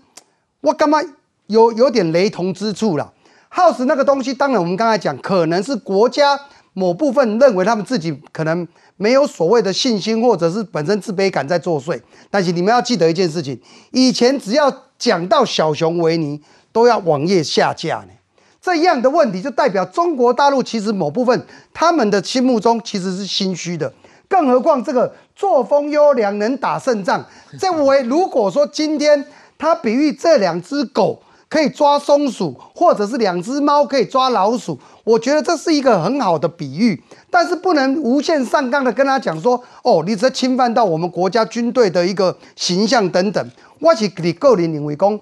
[0.62, 1.04] 我感觉
[1.48, 3.12] 有有点雷同之处了。
[3.52, 6.38] house 那个东西，当然我们刚才讲，可能是国家
[6.78, 8.66] 某部分认为他们自己可能
[8.96, 12.00] 没有所谓的信心，或者是本身自卑感在作祟。
[12.30, 13.60] 但是你们要记得一件事情，
[13.90, 16.40] 以前只要讲到小熊维尼。
[16.70, 18.12] 都要网页下架呢，
[18.60, 23.92] 这样的问题就代表中国大陆其实某部分他们的心目中其实是心虚的，
[24.28, 27.24] 更何况这个作风优良能打胜仗，
[27.58, 29.26] 这为如果说今天
[29.56, 45.18] 他比喻这两只狗可以抓松鼠，或者是两只猫可以抓老鼠，我觉得这是一个很好的比喻，但是不能无限上纲的跟他讲说，哦，你这侵犯到我们国家军队的一个形象等等，我是你个人认为讲。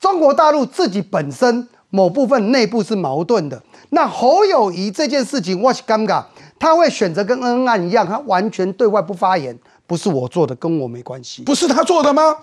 [0.00, 3.62] 中国大陆自己本身某部分内部是矛盾的。
[3.90, 6.24] 那侯友谊这件事情，我是尴尬，
[6.58, 11.42] 他会选择跟恩恩一样，他完全对外不发言，不是我做的，跟我没关系。
[11.42, 12.36] 不是他做的吗？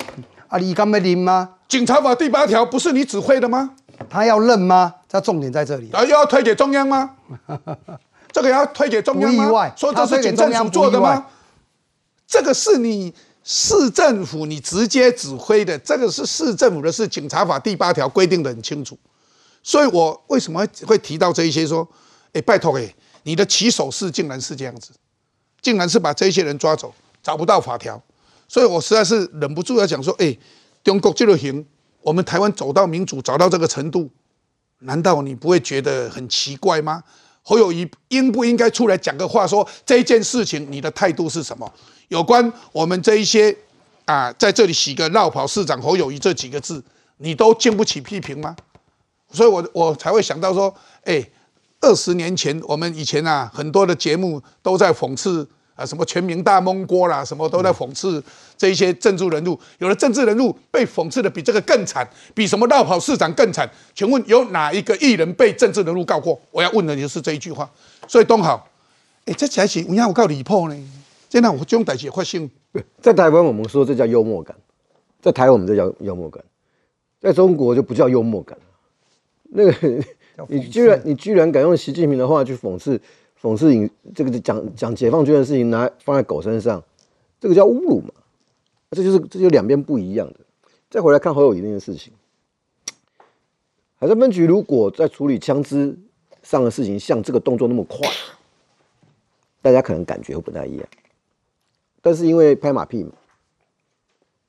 [0.50, 1.56] 啊，你敢没认吗？
[1.68, 3.72] 警察法第八条不是你指挥的吗？
[4.10, 4.96] 他要认吗？
[5.08, 5.90] 他重点在这里。
[5.94, 7.12] 啊，又要推给中央吗？
[8.32, 9.72] 这个要推给中央吗？
[9.78, 11.28] 说这是警政署做的吗？
[12.28, 13.14] 这个是你。
[13.42, 17.08] 市政府你直接指挥的，这个是市政府的事。
[17.08, 18.96] 警察法第八条规定的很清楚，
[19.64, 21.66] 所以我为什么会提到这一些？
[21.66, 21.88] 说，
[22.34, 24.92] 哎，拜托，哎，你的起手式竟然是这样子，
[25.62, 28.00] 竟然是把这些人抓走，找不到法条，
[28.50, 30.36] 所以我实在是忍不住要讲说，哎，
[30.84, 31.64] 中国这个行，
[32.02, 34.10] 我们台湾走到民主，走到这个程度，
[34.80, 37.04] 难道你不会觉得很奇怪吗？
[37.44, 41.72] 侯友谊应不应该出来讲个话，说这件事情你的态度是什么？
[42.08, 43.56] 有关我们这一些
[44.06, 46.84] 啊，在这里洗个绕跑市长侯友谊这几个字，
[47.18, 48.56] 你都经不起批评吗？
[49.32, 50.74] 所以我我才会想到说，
[51.04, 51.24] 哎，
[51.82, 55.48] 二十年前我们以前啊，很多的节目都在讽刺
[55.80, 58.22] 啊，什么全民大蒙锅啦，什么都在讽刺
[58.58, 59.58] 这一些政治人物。
[59.78, 63.70] 有的政治人物被讽刺的比这个更惨，比什么绕跑市长更惨。
[63.96, 66.38] 请问有哪一个艺人被政治人物告过？
[66.52, 67.70] 我要问的就是这一句话。
[68.08, 68.68] 所以东好，
[69.26, 70.76] 哎，这才是有影有够离谱呢。
[71.30, 72.50] 这样我这种代志发生，
[73.02, 74.54] 在台湾我们说这叫幽默感，
[75.22, 76.44] 在台湾我们这叫幽默感，
[77.22, 78.58] 在中国就不叫幽默感。
[79.52, 80.04] 那个
[80.48, 83.00] 你居然你居然敢用习近平的话去讽刺？
[83.42, 86.84] 讽刺影这个讲讲解放军的事情拿放在狗身上，
[87.40, 88.12] 这个叫侮辱嘛？
[88.92, 90.40] 这就是这就两边不一样的。
[90.90, 92.12] 再回来看侯友谊那件事情，
[93.98, 95.98] 海山分局如果在处理枪支
[96.42, 98.10] 上的事情像这个动作那么快，
[99.62, 100.88] 大家可能感觉会不太一样。
[102.02, 103.12] 但是因为拍马屁嘛，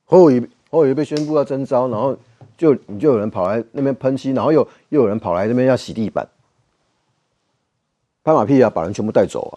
[0.04, 2.16] 侯友谊侯友谊被宣布要征召，然后
[2.56, 6.26] 就你就有人跑来那边喷漆，然后又又有人跑来那边要洗地板。
[8.22, 9.54] 拍马屁啊，把人全部带走啊！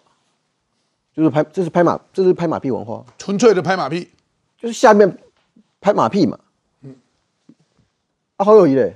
[1.15, 4.09] 就是拍，这是拍马，这是拍马屁文化，纯粹的拍马屁，
[4.57, 5.17] 就是下面
[5.79, 6.39] 拍马屁嘛。
[6.81, 6.95] 嗯，
[8.37, 8.95] 啊，侯友谊嘞，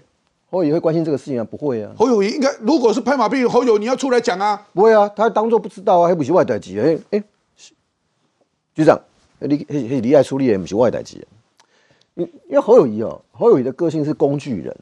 [0.49, 1.43] 侯友谊会关心这个事情啊？
[1.43, 1.91] 不会啊。
[1.97, 4.67] 侯友谊应该，如果是拍马屁，侯友你要出来讲啊？
[4.73, 6.79] 不会啊，他当做不知道啊，还不是外代机？
[6.79, 7.23] 哎哎，
[8.73, 8.99] 局长，
[9.39, 11.23] 你你你爱处理也不是外代机。
[12.15, 14.75] 因因为侯友谊哦，侯友谊的个性是工具人。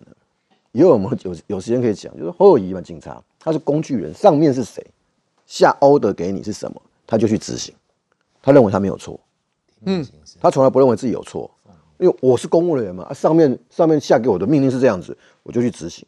[0.71, 3.21] 以后我们有有时间可以讲，就是侯友谊嘛，警察。
[3.45, 4.83] 他是工具人，上面是谁
[5.45, 7.71] 下 order 给你是什么，他就去执行。
[8.41, 9.19] 他认为他没有错，
[9.85, 10.03] 嗯，
[10.41, 11.49] 他从来不认为自己有错，
[11.99, 16.03] 因为我是公务人员嘛，啊上面上面下给我的命令是这样子，我就去执行。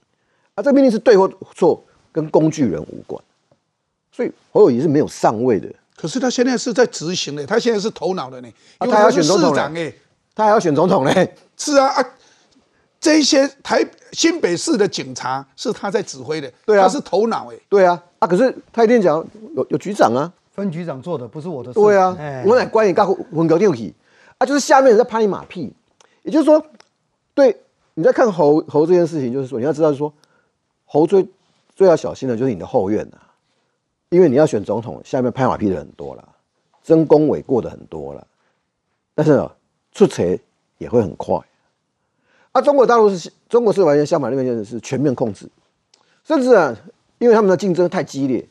[0.55, 1.79] 啊，这命令是对或错，
[2.11, 3.23] 跟工具人无关。
[4.11, 5.71] 所以侯友谊是没有上位的。
[5.95, 8.49] 可是他现在是在执行的，他现在是头脑的呢。
[8.79, 9.93] 他还要选总统哎，
[10.33, 11.35] 他还要选总统嘞。
[11.55, 12.13] 是啊啊。
[12.99, 19.23] 这些台新北市的警察是他在指挥的，对啊，他是头脑哎，对啊，啊，可是他一定讲
[19.55, 23.93] 有有局长啊，分局长做的不是我的事，对啊，我乃关你干混搞六体
[24.39, 25.71] 啊，就是下面人在拍你马屁，
[26.23, 26.63] 也就是说，
[27.35, 27.55] 对
[27.93, 30.11] 你在看猴猴这件事情，就是说你要知道说，
[30.85, 31.27] 猴最
[31.75, 33.17] 最要小心的就是你的后院呐，
[34.09, 36.27] 因为你要选总统，下面拍马屁的很多了，
[36.83, 38.25] 争功诿过的很多了，
[39.13, 39.51] 但是呢，
[39.93, 40.25] 出错
[40.79, 41.39] 也会很快。
[42.57, 45.47] 啊，中国大陆是中国是完全相反，那边就是全面控制，
[46.23, 46.75] 甚至啊，
[47.19, 48.49] 因为他们的竞争太激烈，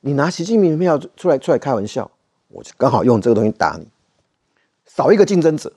[0.00, 2.10] 你拿习近平的票出来出来开玩笑，
[2.48, 3.86] 我就刚好用这个东西打你，
[4.86, 5.70] 少一个竞争者，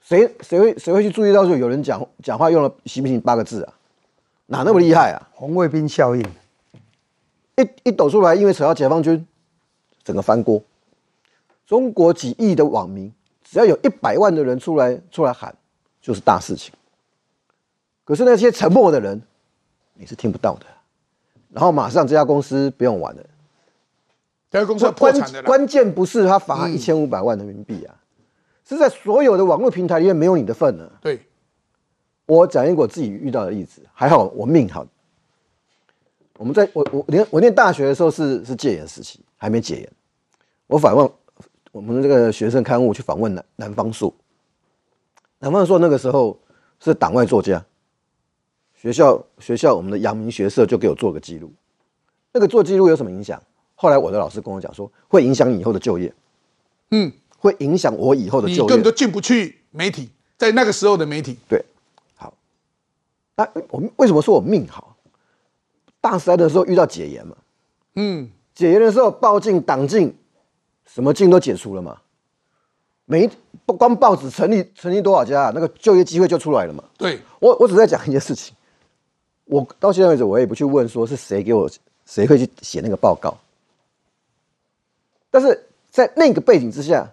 [0.00, 3.74] 谁谁会谁会去注意到说有人讲讲话用了习近平八个字啊？
[4.46, 5.28] 哪那么厉害啊？
[5.34, 6.22] 红卫兵效应，
[7.56, 9.26] 一一抖出来，因为扯到解放军，
[10.04, 10.62] 整个翻锅。
[11.66, 13.12] 中国几亿的网民，
[13.42, 15.52] 只要有一百万的人出来出来喊。
[16.08, 16.72] 就是大事情，
[18.02, 19.20] 可是那些沉默的人，
[19.92, 20.64] 你是听不到的。
[21.50, 23.22] 然后马上这家公司不用玩了，
[24.50, 27.94] 这家公司破产的关键不是他罚一千五百万人民币啊，
[28.64, 30.90] 是在所有的网络平台里面没有你的份呢。
[31.02, 31.20] 对，
[32.24, 34.86] 我讲一个我自己遇到的例子，还好我命好。
[36.38, 39.92] 我们在我我念我念大学的时候是是戒严时期，还没戒严。
[40.68, 41.10] 我访问
[41.70, 44.14] 我们这个学生刊物去访问南南方树。
[45.40, 46.38] 南方说那个时候
[46.80, 47.64] 是党外作家，
[48.74, 51.52] 学校学校我们的阳明学社就给我做个记录，
[52.32, 53.40] 那个做记录有什么影响？
[53.74, 56.12] 后来我的老师跟我讲说，会影响你以后的就业，
[56.90, 61.64] 嗯，会影响我以后的就业，你根本都进不去媒体，在那个时候的媒体，对，
[62.16, 62.34] 好，
[63.36, 64.96] 那我们为什么说我命好？
[66.00, 67.36] 大三的时候遇到解严嘛，
[67.94, 70.16] 嗯，解严的时候报禁党禁，
[70.84, 72.00] 什么禁都解除了嘛。
[73.10, 73.28] 没
[73.64, 76.84] 不光报纸成立成立多少家，那个就业机会就出来了嘛。
[76.98, 78.54] 对我我只在讲一件事情，
[79.46, 81.70] 我到现在为止我也不去问说是谁给我
[82.04, 83.34] 谁会去写那个报告，
[85.30, 87.10] 但是在那个背景之下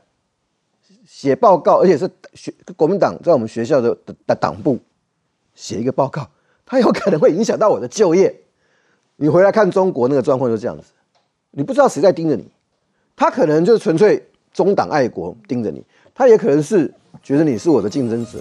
[1.08, 3.98] 写报告，而且是学国民党在我们学校的
[4.28, 4.78] 的党部
[5.54, 6.30] 写一个报告，
[6.66, 8.42] 它有可能会影响到我的就业。
[9.16, 10.88] 你回来看中国那个状况就这样子，
[11.52, 12.46] 你不知道谁在盯着你，
[13.16, 14.28] 他可能就纯粹。
[14.56, 15.84] 中党爱国盯着你，
[16.14, 16.90] 他也可能是
[17.22, 18.40] 觉得你是我的竞争者，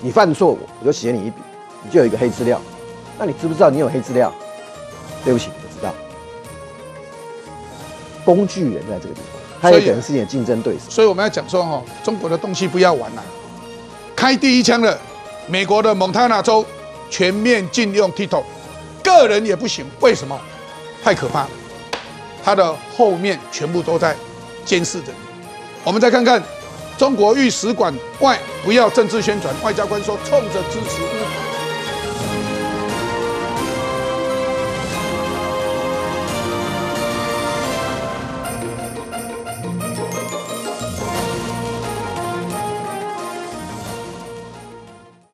[0.00, 1.38] 你犯错我我就写你一笔，
[1.82, 2.60] 你就有一个黑资料。
[3.18, 4.32] 那你知不知道你有黑资料？
[5.24, 5.92] 对不起，我知道。
[8.24, 10.88] 工具人在这个地方，他也可能是你的竞争对手。
[10.88, 13.24] 所以我们要讲说哈，中国的东西不要玩了。
[14.14, 14.96] 开第一枪了
[15.48, 16.64] 美国的蒙塔纳州
[17.10, 18.44] 全面禁用 TikTok，
[19.02, 19.84] 个人也不行。
[19.98, 20.40] 为什么？
[21.02, 21.50] 太可怕了，
[22.44, 24.14] 他的后面全部都在
[24.64, 25.25] 监视着你。
[25.86, 26.42] 我们再看看
[26.98, 31.45] 中国御使馆外不要政治宣传，外交官说冲着支持乌克兰。